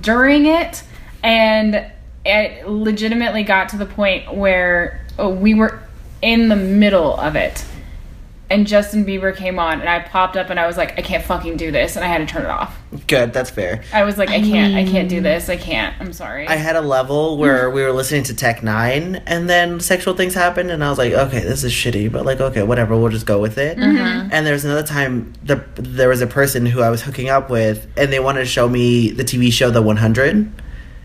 [0.00, 0.82] during it.
[1.22, 1.90] And
[2.24, 5.80] it legitimately got to the point where oh, we were
[6.22, 7.64] in the middle of it
[8.48, 11.24] and Justin Bieber came on, and I popped up, and I was like, I can't
[11.24, 12.78] fucking do this, and I had to turn it off.
[13.08, 13.82] Good, that's fair.
[13.92, 15.94] I was like, I can't, I can't do this, I can't.
[16.00, 16.46] I'm sorry.
[16.46, 20.34] I had a level where we were listening to Tech Nine, and then sexual things
[20.34, 23.26] happened, and I was like, okay, this is shitty, but like, okay, whatever, we'll just
[23.26, 23.78] go with it.
[23.78, 23.96] Mm-hmm.
[23.96, 24.28] Mm-hmm.
[24.32, 27.50] And there was another time the there was a person who I was hooking up
[27.50, 30.36] with, and they wanted to show me the TV show The One Hundred,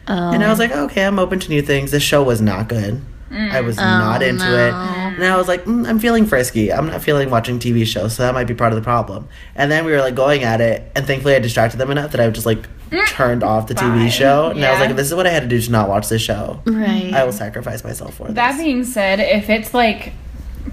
[0.07, 0.49] and I oh.
[0.49, 1.91] was like, okay, I'm open to new things.
[1.91, 3.01] This show was not good.
[3.33, 6.71] I was not into it, and I was like, mm, I'm feeling frisky.
[6.71, 9.27] I'm not feeling watching TV shows, so that might be part of the problem.
[9.55, 12.21] And then we were like going at it, and thankfully I distracted them enough that
[12.21, 12.67] I just like
[13.07, 15.47] turned off the TV show, and I was like, this is what I had to
[15.49, 16.61] do to not watch this show.
[16.65, 17.13] Right.
[17.13, 18.61] I will sacrifice myself for that this.
[18.61, 20.13] being said, if it's like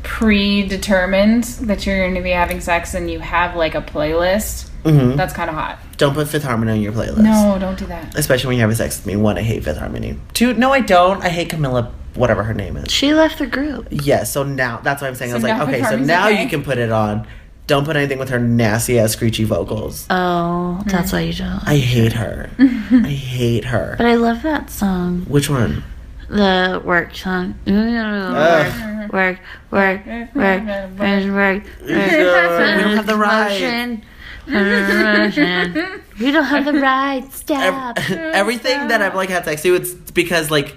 [0.03, 5.17] predetermined that you're going to be having sex and you have like a playlist, Mhm.
[5.17, 5.79] that's kind of hot.
[5.97, 7.19] Don't put Fifth Harmony on your playlist.
[7.19, 8.15] No, don't do that.
[8.17, 9.17] Especially when you're having sex with me.
[9.17, 10.17] One, I hate Fifth Harmony.
[10.35, 11.23] Two, no, I don't.
[11.25, 12.93] I hate Camila, whatever her name is.
[12.93, 13.89] She left the group.
[13.91, 15.31] Yeah, so now, that's what I'm saying.
[15.31, 16.43] I was like, okay, so now okay?
[16.43, 17.27] you can put it on.
[17.67, 20.07] Don't put anything with her nasty ass screechy vocals.
[20.09, 21.63] Oh, that's why you don't.
[21.67, 22.51] I hate her.
[22.59, 23.95] I hate her.
[23.99, 25.27] But I love that song.
[25.29, 25.85] Which one?
[26.31, 27.59] The work song.
[27.67, 29.13] Work, Ugh.
[29.13, 29.39] work,
[29.71, 31.63] work, work, work, work.
[31.81, 33.51] we don't have the right.
[33.51, 34.03] Motion.
[34.47, 36.03] Motion.
[36.19, 37.25] We don't have the right.
[37.25, 37.99] Ev- Stop.
[38.11, 40.75] everything that I've like had sex to, it's because like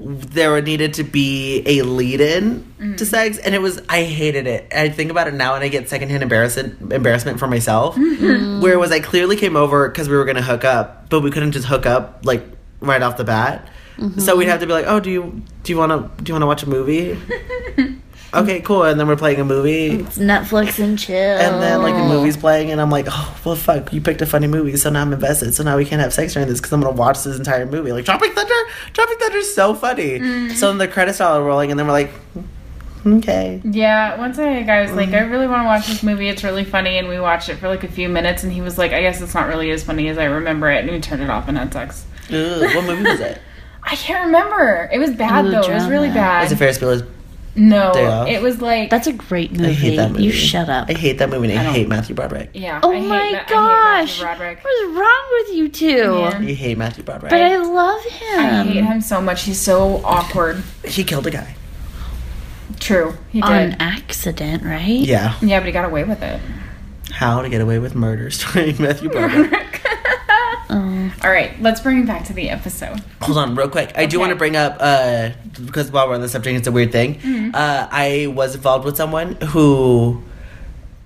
[0.00, 2.96] there needed to be a lead in Mm.
[2.96, 4.66] to sex, and it was I hated it.
[4.74, 7.94] I think about it now, and I get secondhand embarrassment embarrassment for myself.
[7.96, 8.60] Mm-hmm.
[8.60, 11.52] Where was I clearly came over because we were gonna hook up, but we couldn't
[11.52, 12.44] just hook up like
[12.80, 13.68] right off the bat.
[13.98, 14.18] Mm-hmm.
[14.20, 16.34] So we'd have to be like, oh, do you do you want to do you
[16.34, 17.16] want to watch a movie?
[18.34, 18.82] okay, cool.
[18.84, 20.00] And then we're playing a movie.
[20.00, 21.14] It's Netflix and chill.
[21.16, 24.26] And then like the movie's playing, and I'm like, oh well, fuck, you picked a
[24.26, 25.54] funny movie, so now I'm invested.
[25.54, 27.92] So now we can't have sex during this because I'm gonna watch this entire movie.
[27.92, 28.54] Like Tropic Thunder,
[28.92, 30.18] Tropic Thunder's so funny.
[30.18, 30.52] Mm.
[30.52, 32.10] So then the credits are rolling, and then we're like,
[33.06, 35.14] okay, Yeah, once a guy was like, mm.
[35.14, 36.28] I really want to watch this movie.
[36.28, 38.78] It's really funny, and we watched it for like a few minutes, and he was
[38.78, 41.22] like, I guess it's not really as funny as I remember it, and we turned
[41.22, 42.06] it off and had sex.
[42.30, 43.40] Ugh, what movie was it?
[43.86, 44.88] I can't remember.
[44.92, 45.60] It was bad Ooh, though.
[45.60, 46.14] It was really drama.
[46.14, 46.42] bad.
[46.44, 47.02] Was it Ferris Bueller's?
[47.56, 48.28] No, Day Off?
[48.28, 49.66] it was like That's a great movie.
[49.66, 50.24] I hate that movie.
[50.24, 50.88] You shut up.
[50.88, 51.50] I hate that movie.
[51.52, 52.50] And I, I hate Matthew Broderick.
[52.54, 52.80] yeah.
[52.82, 54.20] Oh I my hate gosh.
[54.20, 54.64] Matthew Broderick.
[54.64, 55.86] What's wrong with you two?
[55.86, 56.38] Yeah.
[56.40, 57.30] You hate Matthew Broderick.
[57.30, 58.38] But I love him.
[58.40, 59.42] I hate him so much.
[59.44, 60.62] He's so awkward.
[60.84, 61.54] he killed a guy.
[62.80, 63.50] True, he did.
[63.50, 64.86] on accident, right?
[64.88, 65.36] Yeah.
[65.40, 66.40] yeah, but he got away with it.
[67.12, 69.80] How to Get Away with Murder starring Matthew Broderick.
[70.70, 71.14] Oh.
[71.22, 73.00] All right, let's bring it back to the episode.
[73.22, 73.92] Hold on, real quick.
[73.96, 75.30] I do want to bring up uh,
[75.64, 77.16] because while we're on the subject, it's a weird thing.
[77.16, 77.50] Mm-hmm.
[77.54, 80.22] Uh, I was involved with someone who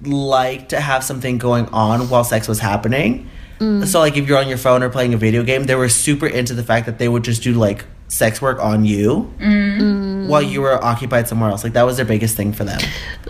[0.03, 3.29] liked to have something going on while sex was happening.
[3.59, 3.87] Mm.
[3.87, 6.27] So, like, if you're on your phone or playing a video game, they were super
[6.27, 10.27] into the fact that they would just do like sex work on you Mm.
[10.29, 11.63] while you were occupied somewhere else.
[11.63, 12.81] Like, that was their biggest thing for them.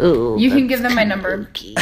[0.01, 1.43] Ooh, You can give them my number.
[1.45, 1.75] spooky.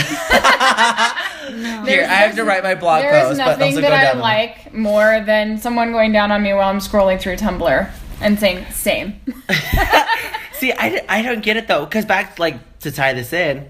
[1.86, 4.02] Here, I have to write my blog There is post, but nothing also that I
[4.12, 4.18] down.
[4.20, 7.90] like more than someone going down on me while I'm scrolling through Tumblr
[8.20, 9.20] and saying same.
[10.54, 13.66] See, I, I don't get it though, because back like to tie this in,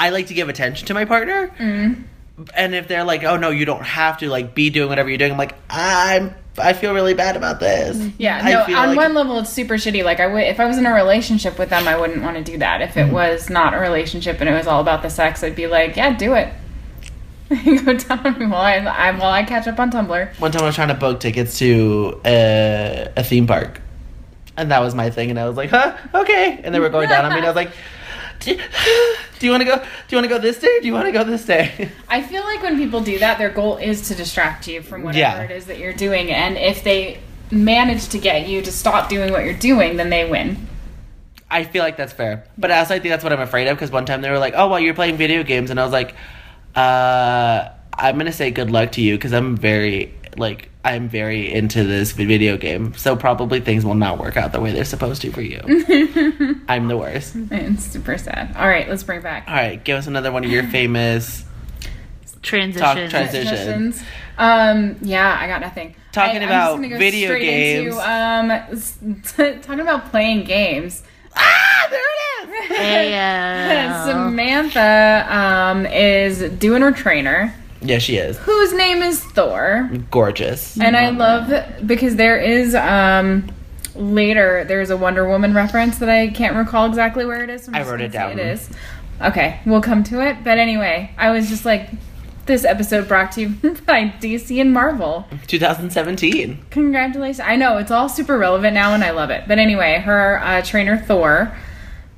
[0.00, 2.04] I like to give attention to my partner, Mm.
[2.54, 5.18] And if they're like, "Oh no, you don't have to like be doing whatever you're
[5.18, 7.96] doing," I'm like, I'm I feel really bad about this.
[8.18, 8.76] Yeah, I no.
[8.78, 10.04] On like- one level, it's super shitty.
[10.04, 12.44] Like I would, if I was in a relationship with them, I wouldn't want to
[12.44, 12.80] do that.
[12.82, 13.10] If Mm-hmm.
[13.10, 15.96] it was not a relationship and it was all about the sex, I'd be like,
[15.96, 16.52] yeah, do it.
[17.84, 20.40] Go down me while I, I while I catch up on Tumblr.
[20.40, 23.80] One time I was trying to book tickets to a, a theme park,
[24.56, 27.08] and that was my thing, and I was like, "Huh, okay," and they were going
[27.08, 27.70] down on me, and I was like.
[29.38, 29.76] Do, you want to go?
[29.78, 30.68] Do you want to go this day?
[30.76, 31.90] Or do you want to go this day?
[32.08, 35.18] I feel like when people do that, their goal is to distract you from whatever
[35.18, 35.42] Yeah.
[35.42, 37.20] it is that you're doing, and if they
[37.50, 40.66] manage to get you to stop doing what you're doing, then they win.
[41.50, 42.44] I feel like that's fair.
[42.58, 44.54] But I also think that's what I'm afraid of because one time they were like,
[44.56, 46.14] "Oh, well, you're playing video games," and I was like,
[46.74, 51.84] "Uh, I'm gonna say good luck to you because I'm very like I'm very into
[51.84, 55.30] this video game, so probably things will not work out the way they're supposed to
[55.32, 55.60] for you.
[56.68, 57.34] I'm the worst.
[57.50, 58.54] It's super sad.
[58.56, 59.44] All right, let's bring it back.
[59.48, 61.44] All right, give us another one of your famous.
[62.42, 63.08] Transition.
[63.08, 63.46] transition.
[63.46, 64.02] Transitions.
[64.36, 65.94] Um, yeah, I got nothing.
[66.12, 67.94] Talking I, I'm about just go video games.
[67.94, 68.98] Into, um, s-
[69.62, 71.02] talking about playing games.
[71.34, 72.14] Ah, there it is.
[72.76, 77.54] Hey, uh, Samantha um, is doing her trainer,
[77.84, 79.90] Yeah, she is whose name is Thor.
[80.10, 80.78] gorgeous.
[80.80, 83.50] And I love because there is um
[83.94, 87.64] later there's a Wonder Woman reference that I can't recall exactly where it is.
[87.64, 88.32] so I wrote it down.
[88.32, 88.70] It is.
[89.22, 90.42] Okay, we'll come to it.
[90.42, 91.90] But anyway, I was just like
[92.46, 93.48] this episode brought to you
[93.86, 95.26] by DC and Marvel.
[95.46, 96.66] 2017.
[96.70, 97.40] Congratulations.
[97.40, 99.44] I know it's all super relevant now and I love it.
[99.46, 101.56] But anyway, her uh, trainer Thor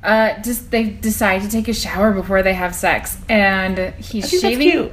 [0.02, 4.92] uh, just they decide to take a shower before they have sex and he's shaving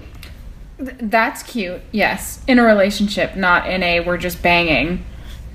[0.80, 1.82] That's cute.
[1.92, 5.06] Yes, in a relationship, not in a we're just banging.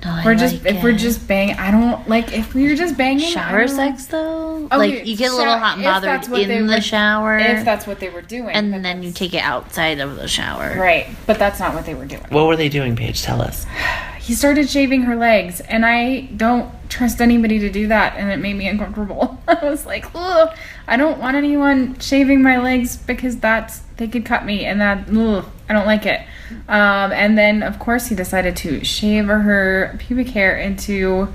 [0.03, 1.55] no, I We're just like if we're just banging.
[1.57, 3.29] I don't like if we were just banging.
[3.31, 4.65] Shower sex though.
[4.65, 7.65] Okay, like you get a little shower- hot and bothered in the were- shower, If
[7.65, 10.75] that's what they were doing, and but then you take it outside of the shower.
[10.79, 11.07] right.
[11.27, 12.23] But that's not what they were doing.
[12.29, 13.21] What were they doing, Paige?
[13.21, 13.65] Tell us.
[14.19, 18.37] He started shaving her legs, and I don't trust anybody to do that, and it
[18.37, 19.41] made me uncomfortable.
[19.47, 20.55] I was like, ugh,
[20.89, 25.07] I don't want anyone shaving my legs because that's they could cut me, and that
[25.15, 26.21] ugh, I don't like it.
[26.67, 31.31] Um, and then of course he decided to shave her pubic hair into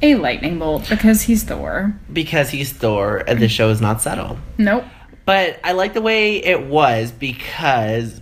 [0.00, 1.94] a lightning bolt because he's Thor.
[2.12, 4.38] Because he's Thor, and the show is not settled.
[4.56, 4.84] Nope.
[5.24, 8.21] But I like the way it was because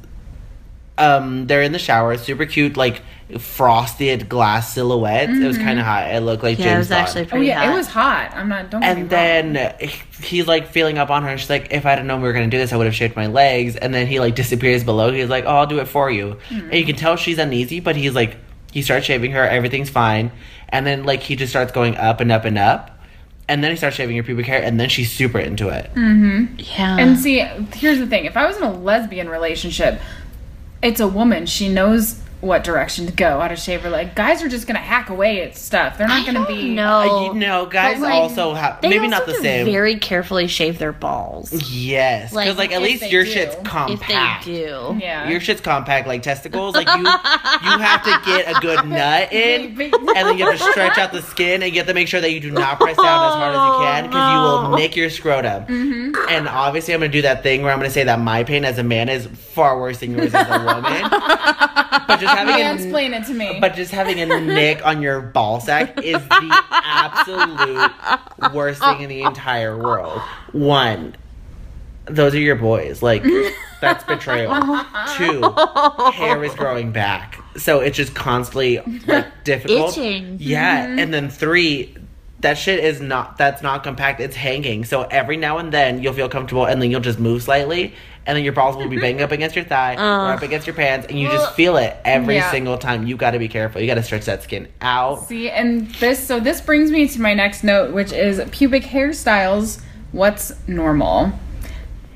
[1.01, 3.03] um they're in the shower, super cute, like
[3.38, 5.32] frosted glass silhouettes.
[5.32, 6.12] It was kind of hot.
[6.12, 7.01] It looked like Yeah, it was Bond.
[7.03, 7.72] actually Oh pretty yeah, hot.
[7.72, 8.32] it was hot.
[8.34, 8.70] I'm not.
[8.70, 8.80] Don't.
[8.80, 9.72] get me and then
[10.22, 11.36] he's like feeling up on her.
[11.38, 13.16] She's like, "If I'd have known we were gonna do this, I would have shaved
[13.16, 15.12] my legs." And then he like disappears below.
[15.12, 17.96] He's like, "Oh, I'll do it for you." And you can tell she's uneasy, but
[17.96, 18.36] he's like,
[18.72, 19.46] he starts shaving her.
[19.46, 20.30] Everything's fine.
[20.68, 22.96] And then like he just starts going up and up and up.
[23.48, 25.90] And then he starts shaving her pubic hair, and then she's super into it.
[25.94, 26.55] Mm-hmm.
[26.78, 26.96] Yeah.
[26.98, 27.40] And see,
[27.74, 30.01] here's the thing: if I was in a lesbian relationship,
[30.83, 31.47] it's a woman.
[31.47, 34.14] She knows what direction to go, how to shave Like.
[34.14, 35.99] Guys are just gonna hack away at stuff.
[35.99, 36.74] They're not gonna be.
[36.74, 36.99] no.
[37.01, 39.66] Uh, you know, guys like, also have maybe also not the same.
[39.66, 43.30] Very carefully shave their balls yes, because Like, like, at least your do.
[43.30, 44.47] shit's compact.
[44.47, 44.99] if they do.
[45.01, 45.28] Yeah.
[45.28, 46.74] Your shit's compact like testicles.
[46.74, 50.70] Like you, you have to get a good nut in, and then you have to
[50.70, 52.97] stretch out the skin, and you have to make sure that you do not press
[52.97, 55.64] down as hard as you can because you will nick your scrotum.
[56.28, 58.78] And obviously, I'm gonna do that thing where I'm gonna say that my pain as
[58.78, 61.03] a man is far worse than yours as a woman.
[61.11, 63.59] but just having a, Mansplain it to me.
[63.61, 67.93] but just having a nick on your ball sack is the absolute
[68.55, 70.20] worst thing in the entire world.
[70.53, 71.16] One,
[72.07, 73.03] those are your boys.
[73.03, 73.24] Like,
[73.81, 74.53] that's betrayal.
[75.16, 75.43] Two,
[76.12, 77.43] hair is growing back.
[77.57, 79.97] So it's just constantly like difficult.
[79.97, 80.37] Itching.
[80.41, 80.87] Yeah.
[80.87, 81.95] And then three,
[82.41, 86.14] that shit is not that's not compact it's hanging so every now and then you'll
[86.14, 87.93] feel comfortable and then you'll just move slightly
[88.31, 89.99] and then your balls will be banging up against your thigh or
[90.31, 92.51] uh, up against your pants and you just feel it every Yeah.
[92.53, 95.51] single time you got to be careful you got to stretch that skin out See,
[95.51, 99.83] and this so this brings me to my next note, which is pubic hairstyles.
[100.12, 101.33] What's normal?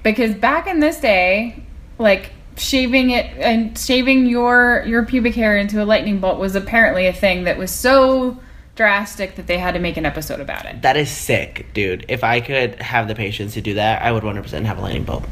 [0.04, 1.62] Because back in this day,
[1.98, 7.06] like shaving it and shaving your your pubic hair into a lightning bolt was apparently
[7.08, 8.38] a thing that was so
[8.76, 10.82] drastic that they had to make an episode about it.
[10.82, 14.22] that is sick dude if i could have the patience to do that i would
[14.24, 15.24] 100% have a lightning bolt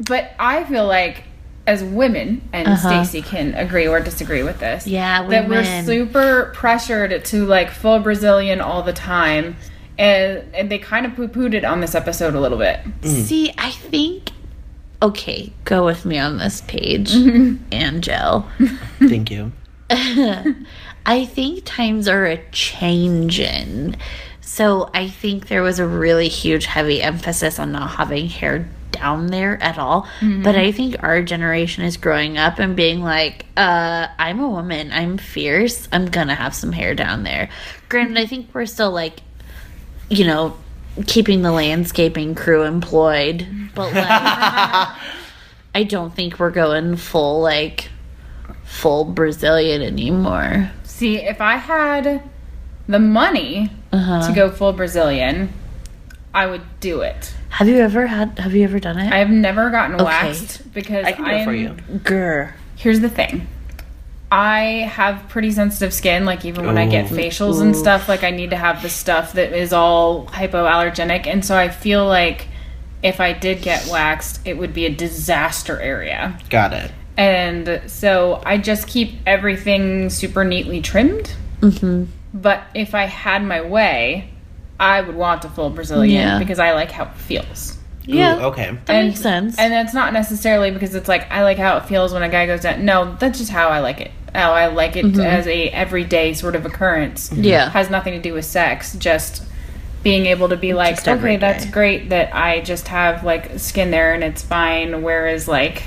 [0.00, 1.24] But I feel like
[1.66, 3.04] as women, and Uh-huh.
[3.04, 8.00] Stacy can agree or disagree with this, Yeah, that we're super pressured to like full
[8.00, 9.56] Brazilian all the time.
[9.96, 12.80] And, and they kind of poo pooed it on this episode a little bit.
[13.02, 14.30] See, I think.
[15.00, 17.14] Okay, go with me on this page,
[17.72, 18.46] Angel.
[18.98, 19.52] thank you
[19.90, 23.96] I think times are a changing.
[24.40, 29.26] So I think there was a really huge, heavy emphasis on not having hair down
[29.28, 30.06] there at all.
[30.20, 34.90] But I think our generation is growing up and being like, uh, I'm a woman,
[34.92, 37.48] I'm fierce, I'm gonna have some hair down there.
[37.88, 39.20] Granted, I think we're still like,
[40.10, 40.56] you know,
[41.06, 44.06] keeping the landscaping crew employed, but like,
[45.74, 47.88] I don't think we're going full, like,
[48.64, 50.70] full Brazilian anymore.
[50.84, 52.22] See, if I had
[52.88, 54.28] the money Uh-huh.
[54.28, 55.52] to go full Brazilian,
[56.34, 57.32] I would do it.
[57.50, 58.38] Have you ever had?
[58.40, 59.12] Have you ever done it?
[59.12, 62.52] I've never gotten waxed because i can do it for I'm- you Grr.
[62.76, 63.46] Here's the thing.
[64.32, 67.14] I have pretty sensitive skin, like even when I get Ooh.
[67.14, 71.28] facials and stuff, like I need to have the stuff that is all hypoallergenic.
[71.28, 72.48] And so I feel like
[73.00, 76.36] if I did get waxed, it would be a disaster area.
[76.50, 81.32] got it And so I just keep everything super neatly trimmed.
[81.60, 82.04] Mm-hmm.
[82.32, 84.30] But if I had my way,
[84.80, 86.38] I would want a full Brazilian Yeah.
[86.38, 87.78] because I like how it feels.
[88.06, 88.36] Yeah.
[88.38, 89.58] Ooh, okay That makes sense.
[89.58, 92.46] And that's not necessarily because it's like I like how it feels when a guy
[92.46, 92.84] goes down.
[92.84, 94.10] No, that's just how I like it.
[94.34, 97.30] How I like it as a everyday sort of occurrence.
[97.30, 97.44] Mm-hmm.
[97.44, 97.70] Yeah.
[97.70, 98.94] has nothing to do with sex.
[98.96, 99.44] Just
[100.02, 103.90] being able to be like, Just okay, that's great that I just have like skin
[103.90, 105.02] there and it's fine.
[105.02, 105.84] Whereas like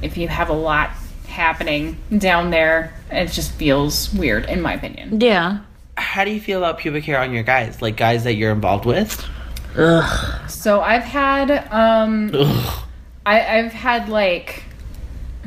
[0.00, 0.90] if you have a lot
[1.28, 5.20] happening down there, it just feels weird in my opinion.
[5.20, 5.58] yeah.
[5.96, 8.84] How do you feel about pubic hair on your guys like guys that you're involved
[8.84, 9.24] with
[9.78, 10.50] Ugh.
[10.50, 12.82] So I've had um Ugh.
[13.26, 14.64] I, I've had like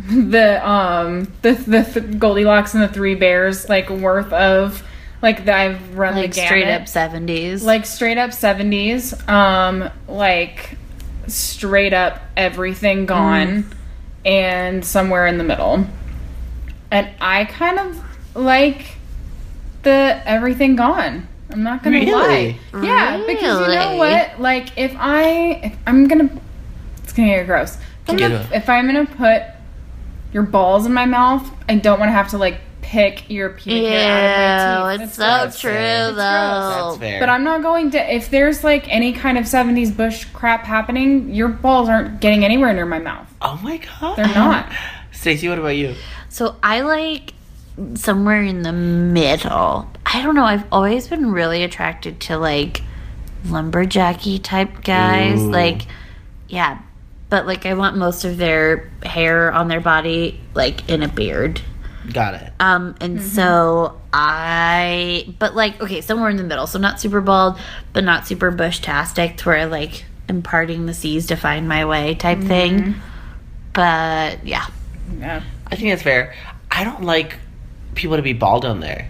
[0.08, 4.84] the um the the th- Goldilocks and the Three Bears like worth of
[5.22, 6.82] like that I've run Like the straight gamut.
[6.84, 7.64] up seventies.
[7.64, 10.78] like straight up seventies, um like
[11.28, 13.66] straight up everything gone,
[14.24, 15.86] and somewhere in the middle,
[16.92, 18.04] and I kind of
[18.36, 18.86] like
[19.84, 21.28] the everything gone.
[21.52, 22.58] I'm not gonna Really?
[22.74, 22.84] lie.
[22.86, 24.40] Yeah, because you know what?
[24.40, 25.26] Like if I
[25.64, 26.30] if I'm gonna
[27.04, 27.76] it's gonna get gross.
[27.76, 29.44] If I'm, Get gonna, if I'm gonna put
[30.34, 33.84] your balls in my mouth, I don't want to have to like pick your pubic
[33.84, 35.02] Ew, hair out of my teeth.
[35.04, 35.60] it's It's so gross.
[35.60, 35.72] True.
[35.72, 36.16] It's though.
[36.16, 38.16] that's fair But I'm not going to.
[38.16, 42.74] If there's like any kind of 70s bush crap happening, your balls aren't getting anywhere
[42.74, 43.28] near my mouth.
[43.42, 44.72] oh my god They're not.
[45.12, 45.96] Stacey, what about you?
[46.30, 47.34] So I like
[47.96, 49.90] somewhere in the middle.
[50.06, 50.44] I don't know.
[50.46, 52.82] I've always been really attracted to like
[53.46, 55.42] lumberjacky type guys.
[55.42, 55.52] Ooh.
[55.52, 55.84] Like,
[56.48, 56.80] yeah,
[57.30, 61.62] but like I want most of their hair on their body like in a beard.
[62.12, 62.52] Got it.
[62.60, 66.66] Um, and so I, but like, okay, somewhere in the middle.
[66.66, 67.60] So not super bald,
[67.94, 72.16] but not super bush tastic, to where like imparting the seas to find my way
[72.16, 72.96] type thing.
[73.74, 74.66] But yeah,
[75.20, 75.44] Yeah.
[75.68, 76.34] I think that's fair.
[76.72, 77.38] I don't like
[77.96, 79.10] people to be bald on there.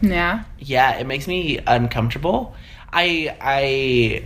[0.00, 0.44] Yeah.
[0.58, 2.54] Yeah, it makes me uncomfortable.
[2.92, 4.24] I I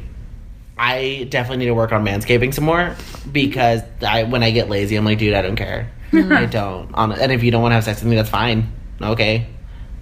[0.78, 2.94] I definitely need to work on manscaping some more
[3.30, 5.90] because I when I get lazy, I'm like, dude, I don't care.
[6.12, 6.94] I don't.
[6.94, 8.72] On and if you don't want to have sex with me, that's fine.
[9.00, 9.46] Okay,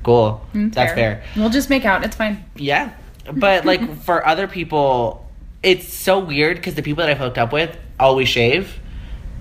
[0.02, 0.46] cool.
[0.54, 1.22] Mm, that's fair.
[1.36, 2.04] We'll just make out.
[2.04, 2.44] It's fine.
[2.56, 2.92] Yeah,
[3.32, 5.28] but like for other people,
[5.62, 8.78] it's so weird because the people that I've hooked up with always shave,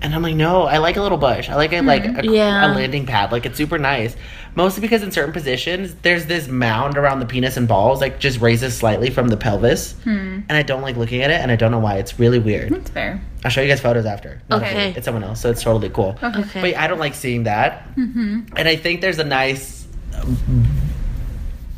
[0.06, 1.48] and I'm like, no, I like a little bush.
[1.50, 2.72] I like it like a, Yeah.
[2.72, 3.32] a landing pad.
[3.32, 4.14] Like it's super nice.
[4.54, 8.40] Mostly because in certain positions, there's this mound around the penis and balls, like just
[8.40, 11.70] raises slightly from the pelvis, and I don't like looking at it, and I don't
[11.72, 11.96] know why.
[11.96, 12.72] It's really weird.
[12.72, 13.20] It's fair.
[13.44, 14.40] I'll show you guys photos after.
[14.50, 14.94] Okay.
[14.96, 16.16] it's someone else, so it's totally cool.
[16.22, 16.60] Okay.
[16.62, 17.82] But I don't like seeing that.
[17.96, 18.42] Hmm.
[18.56, 19.86] And I think there's a nice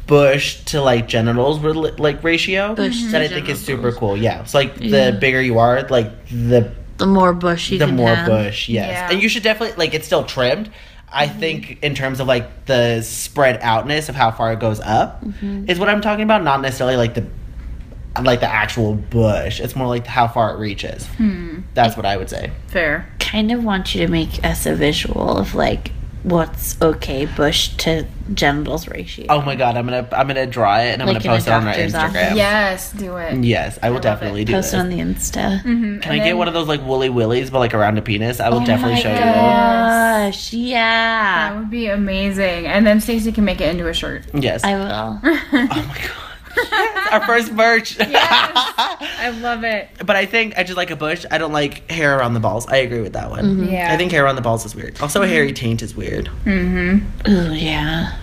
[0.07, 1.59] bush to like genitals
[1.99, 4.17] like ratio Bush that I think is super cool.
[4.17, 5.11] Yeah, it's like Yeah.
[5.11, 8.27] the bigger you are, like the the more bush you the can more have.
[8.27, 8.69] bush.
[8.69, 9.09] Yes, Yeah.
[9.13, 10.71] and you should definitely like it's still trimmed.
[11.11, 11.39] I Mm-hmm.
[11.41, 15.71] think in terms of like the spread outness of how far it goes up Mm-hmm.
[15.71, 17.27] is what I'm talking about, not necessarily like the
[18.23, 19.61] like the actual bush.
[19.61, 21.07] It's more like how far it reaches.
[21.07, 21.61] Hmm.
[21.75, 22.51] That's what I would say.
[22.67, 23.09] Fair.
[23.21, 25.93] Kind of want you to make us a visual of like
[26.29, 29.27] what's okay bush to genitals ratio.
[29.29, 31.53] Oh my god, I'm gonna I'm gonna draw it and I'm Like gonna post it
[31.53, 32.05] on our Instagram.
[32.09, 32.37] office.
[32.37, 33.43] Yes, do it.
[33.45, 34.47] Yes, I will love definitely it.
[34.47, 34.75] do Post this.
[34.75, 35.63] it on the Insta.
[35.63, 36.01] Mm-hmm.
[36.01, 38.41] Can I get one of those like woolly willies but like around a penis?
[38.41, 39.19] I will Oh definitely my show you.
[39.21, 41.51] gosh, yeah.
[41.51, 42.67] That would be amazing.
[42.67, 44.25] And then Stacey can make it into a shirt.
[44.35, 44.63] Yes.
[44.65, 45.21] I will.
[45.25, 46.25] oh my god.
[46.57, 47.97] Yes, our first merch.
[48.01, 49.89] I love it.
[50.05, 51.25] but I think I just like a bush.
[51.31, 52.67] I don't like hair around the balls.
[52.67, 53.69] I agree with that one.
[53.69, 53.93] Yeah.
[53.93, 55.01] I think hair around the balls is weird.
[55.01, 56.27] Also, a hairy taint is weird.
[56.45, 57.31] Mm hmm.
[57.31, 58.19] Ooh, yeah.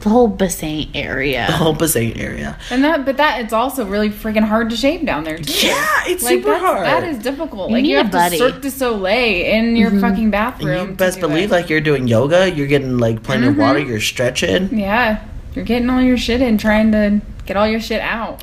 [0.00, 1.46] The whole Bassain area.
[1.46, 2.58] The whole bassin area.
[2.70, 5.68] And that, but that it's also really freaking hard to shave down there too.
[5.68, 6.84] Yeah, it's like super hard.
[6.84, 7.68] That is difficult.
[7.70, 8.36] You like need you a have buddy.
[8.38, 10.88] to Cirque du Soleil in your fucking bathroom.
[10.90, 11.54] you best believe it.
[11.54, 12.50] like you're doing yoga.
[12.50, 13.78] You're getting like plenty of water.
[13.78, 14.76] You're stretching.
[14.76, 18.42] yeah, you're getting all your shit in, trying to get all your shit out.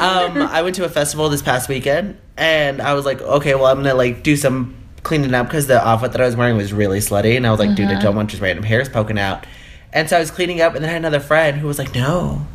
[0.00, 3.66] Um, I went to a festival this past weekend, and I was like, okay, well,
[3.66, 6.72] I'm gonna like do some cleaning up because the outfit that I was wearing was
[6.72, 9.46] really slutty, and I was like, dude, I don't want just random hairs poking out.
[9.92, 11.94] And so I was cleaning up, and then I had another friend who was like,
[11.94, 12.46] no,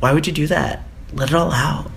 [0.00, 0.84] why would you do that?
[1.12, 1.90] Let it all out.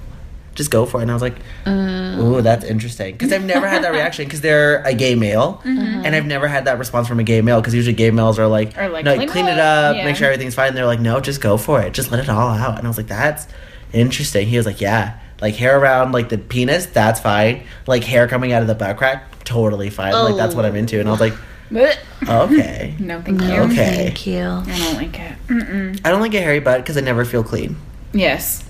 [0.58, 1.03] Just go for it.
[1.03, 2.18] And I was like, uh.
[2.20, 3.14] ooh, that's interesting.
[3.14, 5.62] Because I've never had that reaction because they're a gay male.
[5.78, 6.05] Mm-hmm.
[6.05, 8.47] And I've never had that response from a gay male because usually gay males are
[8.47, 10.05] like, Or like, no, clean clean, it it up." up, Yeah.
[10.05, 10.74] make sure everything's fine.
[10.74, 11.93] They're like, no, just go for it.
[11.93, 12.78] Just let it all out.
[12.78, 13.47] And I was like, that's
[13.93, 14.47] interesting.
[14.47, 17.64] He was like, yeah, like hair around like the penis, that's fine.
[17.86, 20.14] Like hair coming out of the butt crack, totally fine.
[20.14, 20.99] Like that's what I'm into.
[20.99, 21.34] And I was like,
[21.70, 21.97] Blech.
[22.28, 22.95] okay.
[22.99, 23.47] No, thank you.
[23.51, 23.76] Okay.
[23.76, 24.41] thank you.
[24.43, 25.36] I don't like it.
[25.47, 26.01] Mm-mm.
[26.05, 27.76] I don't like a hairy butt because I never feel clean.
[28.14, 28.64] Yes,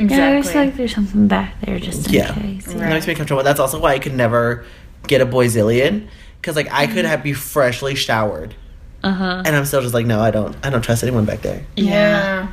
[0.00, 0.42] Yeah, I exactly.
[0.42, 2.34] just like there's something back there just in Yeah.
[2.34, 2.66] case.
[2.66, 3.42] That makes me comfortable.
[3.42, 4.64] That's also why I could never
[5.06, 6.08] get a boyzilian
[6.40, 8.54] because like I could have be freshly showered
[9.02, 9.42] Uh huh.
[9.46, 11.64] and I'm still just like, no, I don't, I don't trust anyone back there.
[11.76, 12.48] Yeah.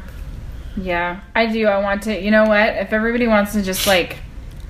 [0.80, 1.66] Yeah, I do.
[1.68, 2.22] I want to.
[2.22, 2.70] You know what?
[2.76, 4.18] If everybody wants to just like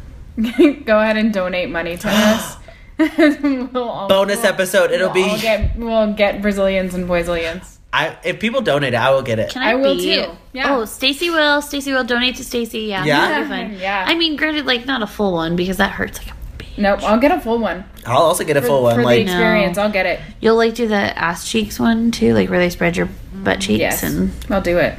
[0.38, 2.56] go ahead and donate money to us,
[3.44, 4.92] we'll all, Bonus we'll- episode.
[4.92, 5.42] It'll we'll all be.
[5.42, 7.77] get we'll get Brazilians and Boyzilians.
[7.98, 9.50] I if people donate, I will get it.
[9.52, 10.26] Can I, I will be- too.
[10.54, 10.76] Yeah.
[10.76, 11.62] Oh, Stacy will.
[11.62, 12.82] Stacy will donate to Stacy.
[12.82, 13.04] Yeah.
[13.06, 13.42] Yeah?
[13.44, 13.74] be fun.
[13.80, 14.06] Yeah.
[14.08, 16.78] I mean, granted, like not a full one because that hurts like a bitch.
[16.78, 18.96] Nope, I'll get a full one I'll also get a for, full one.
[18.96, 19.78] for the Like experience.
[19.78, 20.20] I'll get it.
[20.42, 23.80] You'll like do the ass cheeks one too, like where they spread your butt cheeks
[23.80, 24.32] Yes, and.
[24.50, 24.94] I'll do it.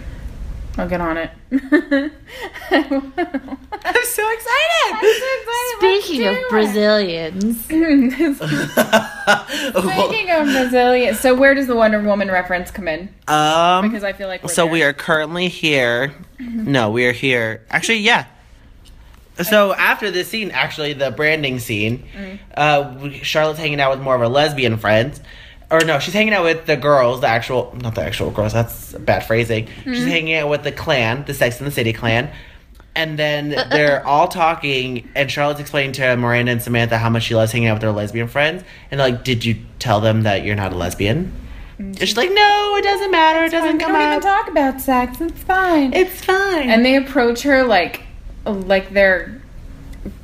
[0.78, 1.30] I'll get on it.
[1.50, 1.62] I'm
[3.84, 5.14] I'm so excited.
[5.78, 8.14] Speaking of Brazilians, Speaking
[10.30, 11.20] of Brazilians.
[11.20, 13.08] so where does the Wonder Woman reference come in?
[13.28, 14.72] um, Because I feel like we're so there.
[14.72, 16.14] we are currently here.
[16.38, 17.64] No, we are here.
[17.70, 18.26] Actually, yeah.
[19.42, 22.08] So after this scene, actually the branding scene,
[22.56, 25.20] uh, Charlotte's hanging out with more of her lesbian friends,
[25.70, 28.52] or no, she's hanging out with the girls, the actual, not the actual girls.
[28.52, 29.66] That's bad phrasing.
[29.84, 30.08] She's mm-hmm.
[30.08, 32.30] hanging out with the clan, the Sex and the City clan.
[32.96, 33.68] And then uh, uh, uh.
[33.68, 37.68] they're all talking, and Charlotte's explaining to Miranda and Samantha how much she loves hanging
[37.68, 38.64] out with her lesbian friends.
[38.90, 41.32] And like, "Did you tell them that you're not a lesbian?"
[41.74, 41.82] Mm-hmm.
[41.82, 43.44] And she's like, "No, it doesn't matter.
[43.44, 45.20] It doesn't we come don't even talk about sex.
[45.20, 45.92] It's fine.
[45.92, 48.02] It's fine." and they approach her like,
[48.46, 49.37] like they're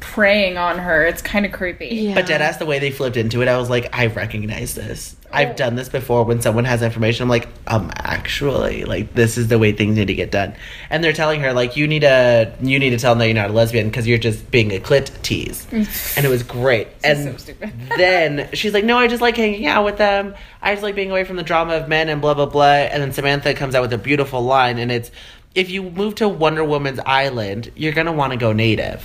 [0.04, 1.04] preying on her.
[1.06, 1.86] It's kind of creepy.
[1.88, 2.14] yeah.
[2.14, 5.16] But deadass, the way they flipped into it, I was like, I recognize this.
[5.32, 7.24] I've done this before when someone has information.
[7.24, 10.54] I'm like, um, actually, like this is the way things need to get done.
[10.90, 13.34] And they're telling her like, you need to, you need to tell them that you're
[13.34, 15.66] not a lesbian because you're just being a clit tease.
[16.16, 16.86] and it was great.
[17.02, 17.72] and so stupid.
[17.96, 20.36] then she's like, no, I just like hanging out with them.
[20.62, 22.64] I just like being away from the drama of men and blah blah blah.
[22.64, 25.10] And then Samantha comes out with a beautiful line, and it's,
[25.54, 29.02] if you move to Wonder Woman's island, you're gonna want to go native.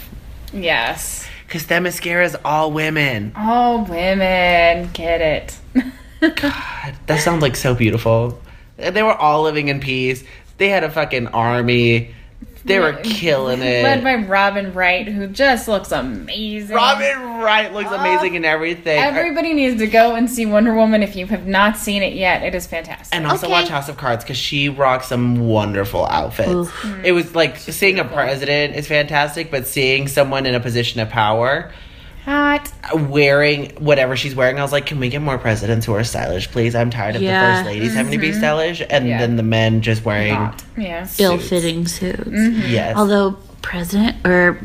[0.53, 1.27] Yes.
[1.47, 3.33] Cause Themyscira is all women.
[3.35, 5.57] All women get it.
[6.21, 8.39] God, that sounds like so beautiful.
[8.77, 10.23] They were all living in peace.
[10.57, 12.13] They had a fucking army.
[12.65, 13.83] They were killing it.
[13.83, 16.75] Led by Robin Wright, who just looks amazing.
[16.75, 17.95] Robin Wright looks oh.
[17.95, 18.99] amazing in everything.
[18.99, 22.43] Everybody needs to go and see Wonder Woman if you have not seen it yet.
[22.43, 23.15] It is fantastic.
[23.15, 23.53] and also Okay.
[23.53, 26.69] watch House of Cards because she rocks some wonderful outfits.
[26.69, 27.05] Hmm.
[27.05, 31.09] It was like seeing a president is fantastic, but seeing someone in a position of
[31.09, 31.71] power
[32.29, 32.71] Hot.
[33.09, 36.49] wearing whatever she's wearing, I was like, can we get more presidents who are stylish,
[36.51, 36.75] please?
[36.75, 37.41] I'm tired of Yeah.
[37.41, 38.37] the first ladies having to be mm-hmm.
[38.39, 39.17] stylish, and Yeah.
[39.17, 40.63] then the men just wearing Hot.
[40.77, 41.07] Yeah.
[41.17, 42.19] ill-fitting suits.
[42.19, 42.71] Mm-hmm.
[42.71, 42.95] yes.
[42.95, 44.59] Although President or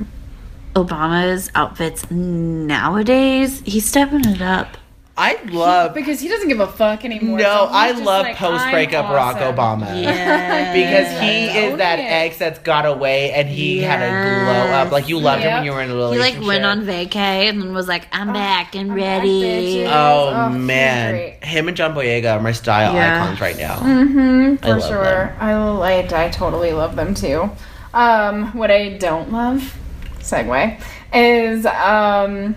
[0.74, 4.76] Obama's outfits nowadays, he's stepping it up.
[5.16, 7.38] I love because he doesn't give a fuck anymore.
[7.38, 9.54] No, so I love like, post breakup "I'm Barack.
[9.54, 10.02] Obama.
[10.02, 10.72] Yeah.
[10.74, 11.66] Because he Yeah.
[11.70, 12.08] is that Own it.
[12.08, 14.90] ex that's got away and he had a glow up.
[14.90, 16.24] Like you loved him when you were in a little bit.
[16.24, 19.42] He like went on vacay and then was like, "I'm back and I'm ready."
[19.84, 19.86] bitches.
[19.92, 23.22] Oh, Oh, man, him and John Boyega are my style Yeah.
[23.22, 23.76] icons right now.
[23.76, 25.04] Mm-hmm, I for love sure.
[25.04, 25.36] them.
[25.38, 27.50] I, I I totally love them too.
[27.92, 29.78] Um, what I don't love,
[30.18, 30.80] segue,
[31.12, 32.56] is um,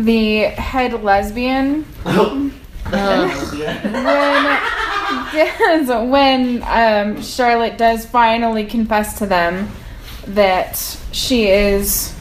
[0.04, 1.84] the head lesbian
[5.32, 9.68] when when um, Charlotte does finally confess to them
[10.26, 10.76] that
[11.12, 12.14] she is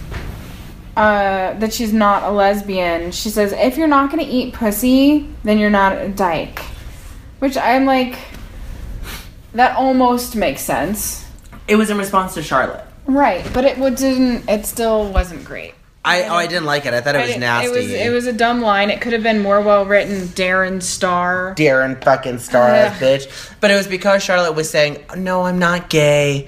[0.97, 3.11] uh, that she's not a lesbian.
[3.11, 6.59] She says, "If you're not gonna eat pussy, then you're not a dyke,"
[7.39, 8.17] which I'm like,
[9.53, 11.25] that almost makes sense,
[11.67, 12.85] It was in response to Charlotte.
[13.05, 13.45] right?
[13.53, 14.49] But it didn't.
[14.49, 15.73] It still wasn't great.
[16.09, 16.93] I oh I didn't like it.
[16.93, 17.67] I thought it was nasty.
[17.67, 18.89] It was it was a dumb line.
[18.89, 20.27] It could have been more well written.
[20.29, 21.53] Darren Star.
[21.55, 23.53] Darren fucking star bitch.
[23.59, 26.47] But it was because Charlotte was saying, "No, I'm not gay."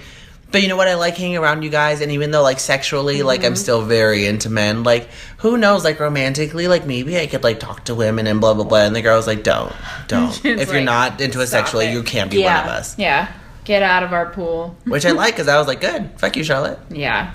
[0.51, 0.89] But you know what?
[0.89, 3.47] I like hanging around you guys, and even though like sexually, like Mm-hmm.
[3.47, 4.83] I'm still very into men.
[4.83, 5.07] Like
[5.37, 5.83] who knows?
[5.85, 8.79] Like romantically, like maybe I could like talk to women and blah blah blah.
[8.79, 9.71] And the girl was like, "Don't,
[10.07, 10.43] don't.
[10.45, 13.31] If you're not into us sexually, it." you can't be one of us." Yeah,
[13.63, 14.75] get out of our pool.
[14.85, 17.31] Which I like because I was like, "Good, fuck you, Charlotte." Yeah.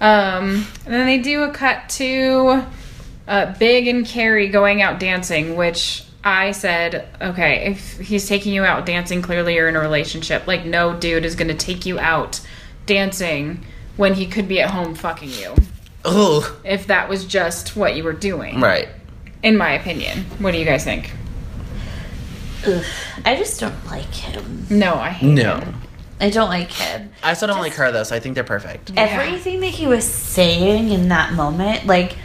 [0.00, 2.64] Um, and then they do a cut to
[3.26, 8.64] uh, Big and Carrie going out dancing, which I said, okay, if he's taking you
[8.64, 10.46] out dancing, clearly you're in a relationship.
[10.46, 12.40] Like, no dude is going to take you out
[12.86, 13.64] dancing
[13.96, 15.54] when he could be at home fucking you.
[16.06, 18.88] Ooh, If that was just what you were doing, right.
[19.42, 20.20] in my opinion.
[20.38, 21.10] What do you guys think?
[22.66, 22.84] Ugh,
[23.24, 24.66] I just don't like him.
[24.70, 25.74] No, I hate No, him.
[26.20, 27.10] I don't like him.
[27.22, 28.02] I still don't like her though.
[28.02, 28.92] So I think they're perfect.
[28.96, 32.16] Everything that he was saying in that moment, like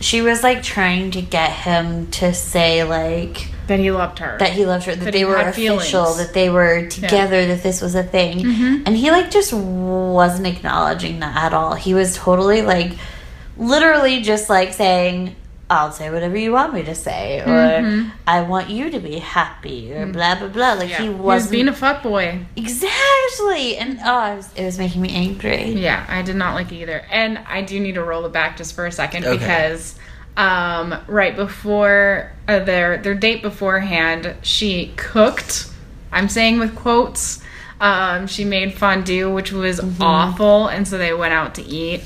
[0.00, 4.38] she was like trying to get him to say like That he loved her.
[4.38, 6.16] that he loved her, that, That they he were had official, feelings.
[6.18, 8.38] that they were together, that this was a thing.
[8.38, 8.82] Mm-hmm.
[8.86, 11.74] And he like just wasn't acknowledging that at all.
[11.74, 12.92] He was totally like
[13.56, 15.36] literally just like saying,
[15.70, 19.92] I'll say whatever you want me to say, or I want you to be happy,
[19.94, 20.72] or blah blah blah.
[20.74, 20.90] Like Mm-hmm.
[20.90, 21.02] Yeah.
[21.02, 22.44] he was being a fuckboy.
[22.56, 25.70] exactly, and oh, it was, it was making me angry.
[25.72, 27.04] Yeah, I did not like it either.
[27.10, 29.38] And I do need to roll it back just for a second Okay.
[29.38, 29.96] because
[30.36, 35.68] um, right before uh, their their date beforehand, she cooked.
[36.12, 37.42] I'm saying with quotes.
[37.80, 42.02] Um, she made fondue, which was awful, and so they went out to eat.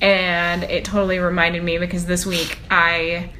[0.00, 3.30] And it totally reminded me because this week I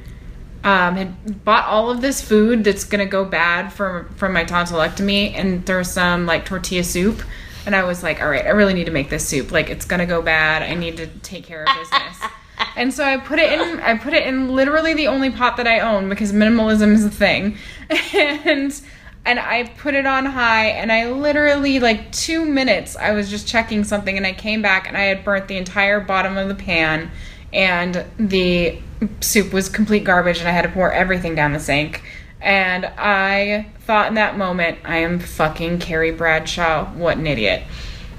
[0.63, 5.33] um, had bought all of this food that's gonna go bad from from my tonsillectomy,
[5.33, 7.21] and there's some like tortilla soup,
[7.65, 9.51] and I was like, all right, I really need to make this soup.
[9.51, 10.63] Like it's gonna go bad.
[10.63, 12.31] I need to take care of business.
[12.75, 13.79] and so I put it in.
[13.79, 17.11] I put it in literally the only pot that I own because minimalism is a
[17.11, 17.57] thing,
[17.89, 18.79] and.
[19.25, 23.47] And I put it on high, and I literally, like two minutes, I was just
[23.47, 26.55] checking something, and I came back and I had burnt the entire bottom of the
[26.55, 27.11] pan,
[27.53, 28.79] and the
[29.21, 32.03] soup was complete garbage and I had to pour everything down the sink.
[32.41, 36.85] And I thought in that moment, I am fucking Carrie Bradshaw.
[36.93, 37.63] What an idiot.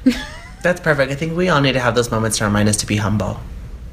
[0.62, 1.11] That's perfect.
[1.11, 3.40] I think we all need to have those moments to remind us to be humble.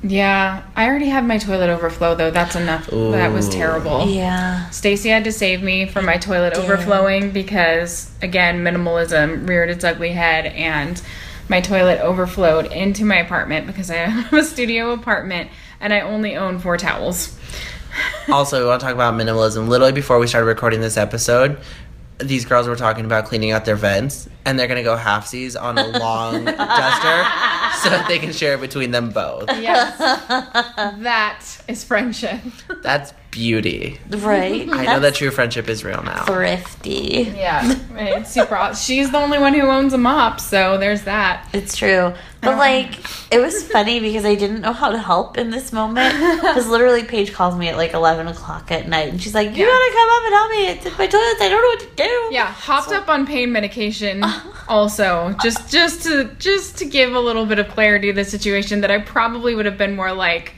[0.10, 2.32] Yeah, I already had my toilet overflow though.
[2.32, 2.88] That's enough.
[2.88, 4.08] That was terrible.
[4.08, 4.70] Yeah.
[4.70, 6.64] Stacy had to save me from my toilet did.
[6.64, 11.02] overflowing because again, minimalism reared its ugly head and
[11.50, 15.50] my toilet overflowed into my apartment because I have a studio apartment
[15.80, 17.38] and I only own four towels.
[18.32, 19.68] also, we want to talk about minimalism.
[19.68, 21.58] Literally before we started recording this episode,
[22.20, 25.78] these girls were talking about cleaning out their vents, and they're gonna go halfsies on
[25.78, 27.24] a long duster
[27.82, 29.46] so that they can share it between them both.
[29.50, 29.98] Yes.
[29.98, 32.42] that is friendship.
[32.82, 34.00] That's beauty.
[34.10, 34.68] Right.
[34.68, 36.26] I know that true friendship is real now.
[36.26, 37.32] thrifty.
[37.36, 37.76] Yeah.
[37.96, 41.48] It's super aw- She's the only one who owns a mop, so there's that.
[41.54, 42.14] It's true.
[42.42, 42.58] But Um.
[42.60, 42.94] like,
[43.32, 46.14] it was funny because I didn't know how to help in this moment.
[46.48, 49.66] Because literally, Paige calls me at like 11 o'clock at night and she's like, You
[49.66, 49.72] Yeah.
[49.72, 50.68] gotta come up and help me.
[50.68, 51.38] It's in my toilet.
[51.42, 52.28] I don't know what to do.
[52.36, 54.24] Yeah, hopped up on pain medication
[54.68, 55.36] also.
[55.44, 58.90] Just just to just to give a little bit of clarity to the situation that
[58.92, 60.54] I probably would have been more like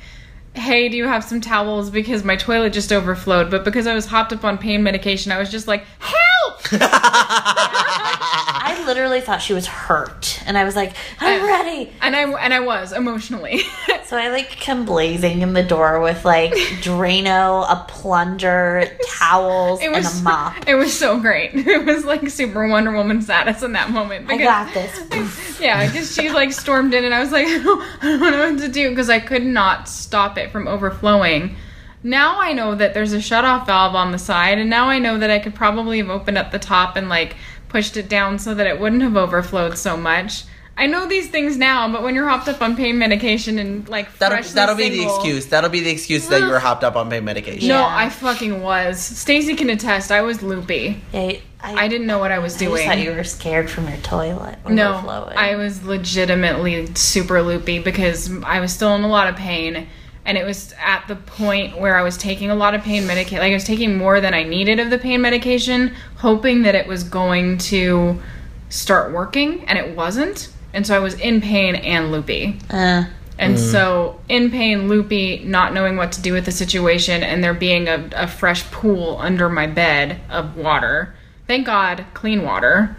[0.55, 1.89] Hey, do you have some towels?
[1.89, 3.49] Because my toilet just overflowed.
[3.51, 6.61] But because I was hopped up on pain medication, I was just like, Help!
[8.79, 10.41] I literally thought she was hurt.
[10.45, 11.91] And I was like, I'm ready.
[12.01, 13.61] And I and I was emotionally.
[14.05, 16.51] So I like come blazing in the door with like
[16.81, 20.67] Drano, a plunger, towels, was and a mop.
[20.67, 21.51] It was so great.
[21.53, 24.27] It was like super Wonder Woman status in that moment.
[24.27, 25.59] I got this.
[25.61, 28.49] yeah, because she like stormed in, and I was like, I don't, I don't know
[28.51, 31.55] what to do because I could not stop it from overflowing.
[32.01, 34.97] now I know that there's a shut off valve on the side, and now I
[34.97, 37.35] know that I could probably have opened up the top and like
[37.69, 40.43] pushed it down so that it wouldn't have overflowed so much.
[40.77, 44.17] I know these things now, but when you're hopped up on pain medication and like
[44.17, 45.47] That'll, freshly that'll be the excuse.
[45.47, 47.67] That'll be the excuse that you were hopped up on pain medication.
[47.67, 47.87] No, Yeah.
[47.97, 48.97] I fucking was.
[48.97, 50.09] Stacy can attest.
[50.09, 51.01] I was loopy.
[51.13, 52.75] I, I didn't know what I was I doing.
[52.77, 55.37] just thought you were scared from your toilet No, overflowing.
[55.37, 59.85] I was legitimately super loopy because I was still in a lot of pain.
[60.29, 63.39] And it was at the point where I was taking a lot of pain medication.
[63.39, 66.85] Like, I was taking more than I needed of the pain medication, hoping that it
[66.85, 68.21] was going to
[68.69, 70.49] start working, and it wasn't.
[70.71, 72.59] And so I was in pain and loopy.
[72.69, 73.05] Uh,
[73.39, 77.55] And so, in pain, loopy, not knowing what to do with the situation, and there
[77.55, 81.15] being a, a fresh pool under my bed of water.
[81.47, 82.95] Thank God, clean water.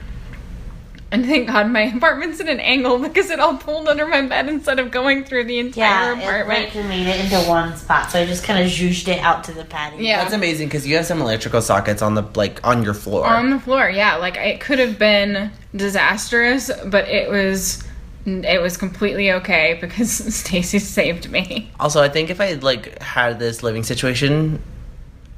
[1.13, 4.49] And thank God my apartment's in an angle because it all pulled under my bed
[4.49, 6.75] instead of going through the entire yeah, it apartment.
[6.75, 9.53] like made it into one spot, so I just kind of zhooshed it out to
[9.53, 9.99] the patio.
[9.99, 10.23] yeah.
[10.23, 13.27] That's amazing because you have some electrical sockets on the like on your floor.
[13.27, 14.17] on the floor, yeah.
[14.17, 17.83] Like it could have been disastrous, but it was
[18.27, 21.71] it was completely okay because Stacy saved me.
[21.81, 24.63] also, I think if I like had this living situation,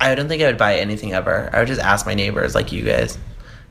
[0.00, 1.48] I don't think I would buy anything ever.
[1.52, 3.16] I would just ask my neighbors, like you guys,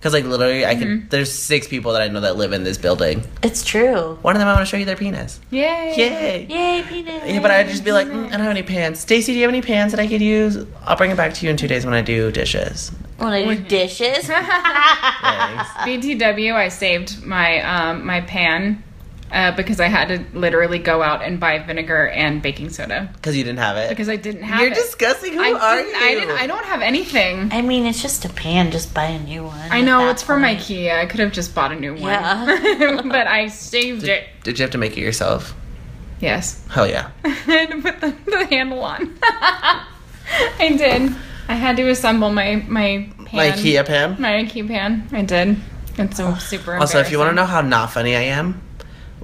[0.01, 1.09] because like literally, I Mm-hmm.
[1.09, 3.23] There's six people that I know that live in this building.
[3.43, 4.17] It's true.
[4.23, 5.39] One of them, I want to show you their penis.
[5.51, 5.93] Yay!
[5.95, 6.47] Yay!
[6.49, 7.23] Yay, penis.
[7.27, 9.01] Yeah, but I'd just be like, mm, I don't have any pants.
[9.01, 10.65] Stacy, do you have any pants that I could use?
[10.85, 12.91] I'll bring it back to you in two days when I do dishes.
[13.17, 14.25] When I do dishes.
[14.25, 15.69] Thanks.
[15.85, 18.83] BTW, I saved my um, my pan
[19.31, 23.35] uh, because I had to literally go out and buy vinegar and baking soda Because
[23.37, 23.89] you didn't have it.
[23.89, 24.63] because I didn't have it.
[24.63, 24.75] You're it.
[24.75, 25.33] disgusting.
[25.33, 26.05] Who I are didn't, you?
[26.05, 26.37] I didn't.
[26.37, 27.49] I don't have anything.
[27.51, 28.71] I mean, it's just a pan.
[28.71, 29.71] Just buy a new one.
[29.71, 30.59] I know it's from point.
[30.59, 30.97] IKEA.
[30.99, 32.01] I could have just bought a new one.
[32.01, 33.01] Yeah.
[33.05, 34.25] but I saved it.
[34.43, 35.55] Did you have to make it yourself?
[36.19, 36.65] Yes.
[36.69, 37.09] Hell yeah.
[37.23, 39.17] I had to put the, the handle on.
[39.23, 41.15] I did.
[41.47, 43.27] I had to assemble my my pan.
[43.33, 44.21] My IKEA pan.
[44.21, 45.07] My IKEA pan.
[45.11, 45.57] I did.
[45.97, 46.75] It's so super.
[46.75, 48.61] Also, if you want to know how not funny I am,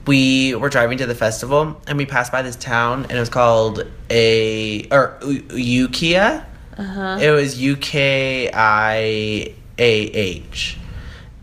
[0.08, 3.30] we were driving to the festival and we passed by this town and it was
[3.30, 6.44] called a or U- Ukiah.
[6.78, 7.18] Uh-huh.
[7.22, 10.78] It was U K I A H.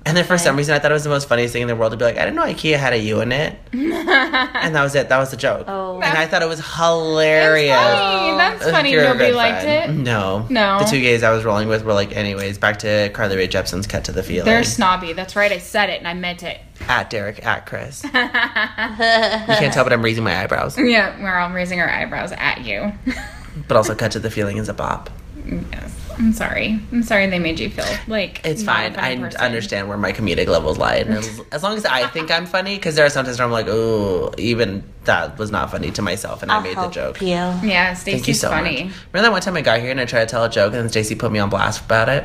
[0.07, 1.75] And then for some reason I thought it was the most funniest thing in the
[1.75, 3.59] world to be like, I didn't know IKEA had a U in it.
[3.73, 5.09] and that was it.
[5.09, 5.65] That was the joke.
[5.67, 5.95] Oh.
[5.95, 7.75] And I thought it was hilarious.
[7.75, 8.37] It's funny.
[8.37, 8.97] That's funny.
[8.97, 9.99] Nobody liked friend.
[9.99, 10.03] it.
[10.03, 10.47] No.
[10.51, 10.79] No.
[10.81, 13.87] The two gays I was rolling with were like, anyways, back to Carly Rae Jepsen's
[13.87, 14.45] Cut to the Feeling.
[14.45, 15.15] They're snobby.
[15.15, 15.51] That's right.
[15.51, 16.61] I said it and I meant it.
[16.87, 18.05] at Derek, at Chris.
[18.05, 20.77] you can't tell, but I'm raising my eyebrows.
[20.79, 22.93] Yeah, we're all raising our eyebrows at you.
[23.69, 25.09] But also, Cut to the Feeling is a bop.
[25.47, 26.04] yes.
[26.19, 26.81] I'm sorry.
[26.93, 28.95] I'm sorry they made you feel like It's fine.
[28.97, 29.41] I person.
[29.41, 30.97] understand where my comedic levels lie.
[30.97, 33.53] And as, as long as I think I'm funny, because there are sometimes where I'm
[33.53, 37.21] like, oh, even that was not funny to myself, and I'll I made the joke.
[37.21, 37.29] you.
[37.29, 38.85] Yeah, Thank you Stacey's so funny.
[38.85, 38.95] much.
[39.13, 40.83] Remember that one time I got here and I tried to tell a joke, and
[40.83, 42.25] then Stacey put me on blast about it?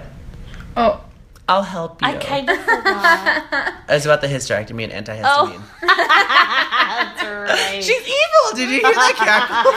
[0.78, 1.04] Oh,
[1.48, 2.08] I'll help you.
[2.08, 3.74] I kind of forgot.
[3.90, 5.12] It's about the hysterectomy and oh.
[5.12, 5.62] antihistamine.
[5.82, 7.84] That's right.
[7.84, 8.56] She's evil.
[8.56, 9.72] Did you hear that cackle?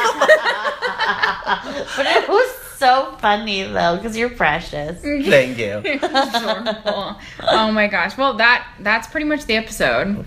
[1.96, 5.00] but it was so funny though, because you're precious.
[5.02, 5.76] Thank you.
[5.84, 7.16] adorable.
[7.48, 8.16] oh my gosh.
[8.18, 10.24] Well, that that's pretty much the episode.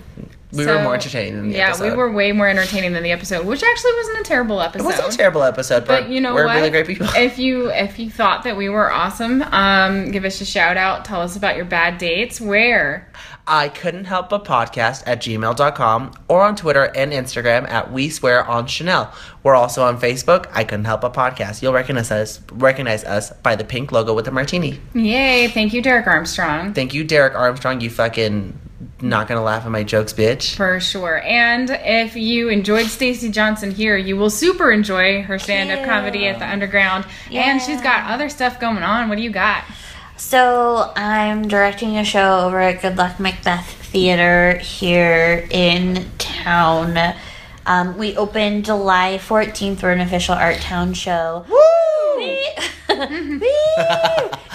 [0.52, 1.58] We were more entertaining than the episode.
[1.58, 1.90] yeah, episode.
[1.90, 4.84] we were way more entertaining than the episode, which actually wasn't a terrible episode.
[4.84, 6.56] It wasn't a terrible episode, but, But you know we're what?
[6.56, 7.08] really great people.
[7.14, 11.04] If you if you thought that we were awesome, um, give us a shout out.
[11.04, 12.40] Tell us about your bad dates.
[12.40, 13.06] Where?
[13.48, 18.44] I couldn't help but podcast at gmail.com or on Twitter and Instagram at We Swear
[18.44, 19.12] on Chanel.
[19.44, 20.46] We're also on Facebook.
[20.52, 21.62] I couldn't help but podcast.
[21.62, 24.80] You'll recognize us recognize us by the pink logo with the martini.
[24.94, 25.48] Yay!
[25.48, 26.74] Thank you, Derek Armstrong.
[26.74, 27.80] Thank you, Derek Armstrong.
[27.80, 28.58] You fucking
[29.00, 30.56] not gonna laugh at my jokes, bitch.
[30.56, 31.20] For sure.
[31.22, 35.88] And if you enjoyed Stacey Johnson here, you will super enjoy her stand up Cute.
[35.88, 37.04] comedy at the Underground.
[37.30, 37.42] Yeah.
[37.42, 39.08] And she's got other stuff going on.
[39.08, 39.64] What do you got?
[40.16, 47.14] So I'm directing a show over at Good Luck Macbeth Theater here in town.
[47.66, 49.82] Um, we opened July 14th.
[49.82, 51.44] We're an official Artown show.
[51.48, 52.16] Woo!
[52.16, 52.48] Wee!
[52.88, 53.74] Wee!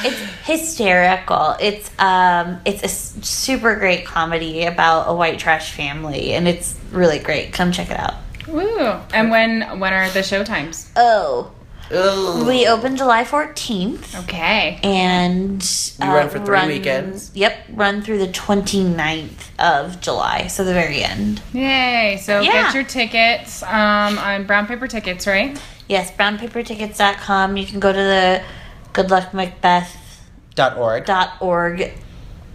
[0.04, 1.56] it's hysterical.
[1.60, 7.20] It's um, it's a super great comedy about a white trash family, and it's really
[7.20, 7.54] great.
[7.54, 8.16] Come check it out.
[8.48, 8.80] Woo!
[9.14, 10.90] And when when are the show times?
[10.96, 11.52] Oh,
[11.94, 12.48] Ugh.
[12.48, 14.24] we open July 14th.
[14.24, 14.80] Okay.
[14.84, 15.64] and
[16.02, 17.32] You run for three weekends?
[17.36, 21.42] Yep, run through the 29th of July, so the very end.
[21.54, 22.20] Yay!
[22.22, 22.64] So Yeah.
[22.64, 25.60] get your tickets um, on Brown Paper Tickets, right?
[25.88, 27.58] Yes, brownpapertickets.com.
[27.58, 28.44] You can go to the
[28.94, 31.92] goodluckmacbeth.org Dot org.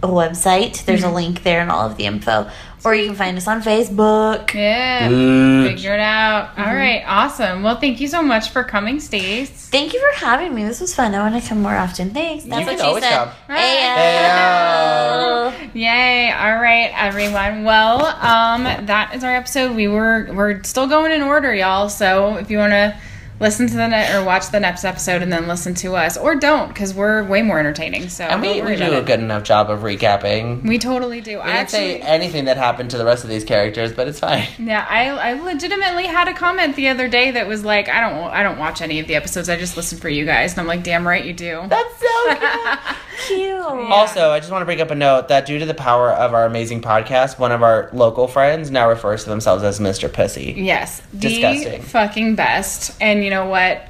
[0.03, 0.85] A website.
[0.85, 2.49] There's a link there and all of the info.
[2.85, 4.53] Or you can find us on Facebook.
[4.53, 5.09] Yeah.
[5.09, 5.67] Mm.
[5.67, 6.57] Figure it out.
[6.57, 7.03] All right.
[7.05, 7.63] Awesome.
[7.63, 9.49] Well, thank you so much for coming, Stace.
[9.69, 10.63] Thank you for having me.
[10.63, 11.13] This was fun.
[11.15, 12.11] I want to come more often.
[12.11, 12.45] Thanks.
[12.45, 13.17] That's can what she always said.
[13.47, 13.55] come.
[13.57, 15.53] Ayo.
[15.73, 16.31] Yay!
[16.31, 17.63] All right, everyone.
[17.63, 19.75] Well, um, that is our episode.
[19.75, 21.89] We were we're still going in order, y'all.
[21.89, 22.97] So if you want to
[23.39, 26.35] listen to the net or watch the next episode and then listen to us, or
[26.35, 28.09] don't, because we're way more entertaining.
[28.09, 30.63] So And we, we do a good enough job of recapping.
[30.67, 31.37] We totally do.
[31.37, 34.19] We I didn't say anything that happened to the rest of these characters, but it's
[34.19, 34.47] fine.
[34.59, 38.31] yeah, I I legitimately had a comment the other day that was like, I don't
[38.31, 39.49] I don't watch any of the episodes.
[39.49, 41.65] I just listen for you guys, and I'm like, damn right you do.
[41.67, 42.95] That's so.
[43.27, 43.59] Cute.
[43.61, 46.33] Also, I just want to bring up a note that due to the power of
[46.33, 50.11] our amazing podcast, one of our local friends now refers to themselves as Mr.
[50.11, 50.53] Pussy.
[50.55, 51.81] Yes, Disgusting.
[51.81, 52.95] fucking best.
[53.01, 53.81] And you know what?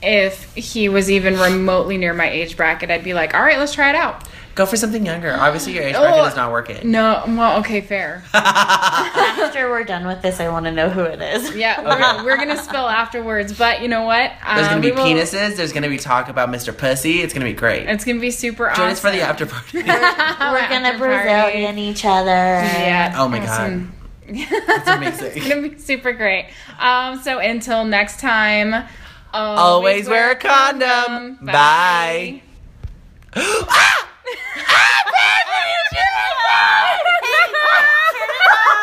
[0.00, 3.74] If he was even remotely near my age bracket, I'd be like, all right, let's
[3.74, 4.26] try it out.
[4.54, 5.30] Go for something younger.
[5.34, 6.24] Obviously, your age bracket Oh.
[6.24, 6.90] is not working.
[6.90, 8.24] No, well, okay, fair.
[8.34, 11.54] After we're done with this, I want to know who it is.
[11.54, 14.32] Yeah, we're, we're gonna spill afterwards, but you know what?
[14.54, 15.56] There's Um, gonna be we will- penises.
[15.56, 16.76] There's gonna be talk about Mr.
[16.76, 17.20] Pussy.
[17.20, 17.86] It's gonna be great.
[17.86, 18.84] It's gonna be super Join awesome.
[18.92, 19.66] us for the after party.
[19.78, 20.98] We're gonna After party.
[20.98, 22.30] Brazilian each other.
[22.30, 23.14] Yeah.
[23.18, 23.92] Oh my awesome.
[24.28, 25.32] That's amazing.
[25.34, 26.50] it's gonna be super great.
[26.78, 28.74] Um, so until next time,
[29.32, 31.36] always, always wear, wear, a condom.
[31.36, 31.46] condom.
[31.46, 32.42] Bye.
[33.34, 33.42] Bye.
[33.42, 34.08] ah!
[34.68, 35.98] ah, baby,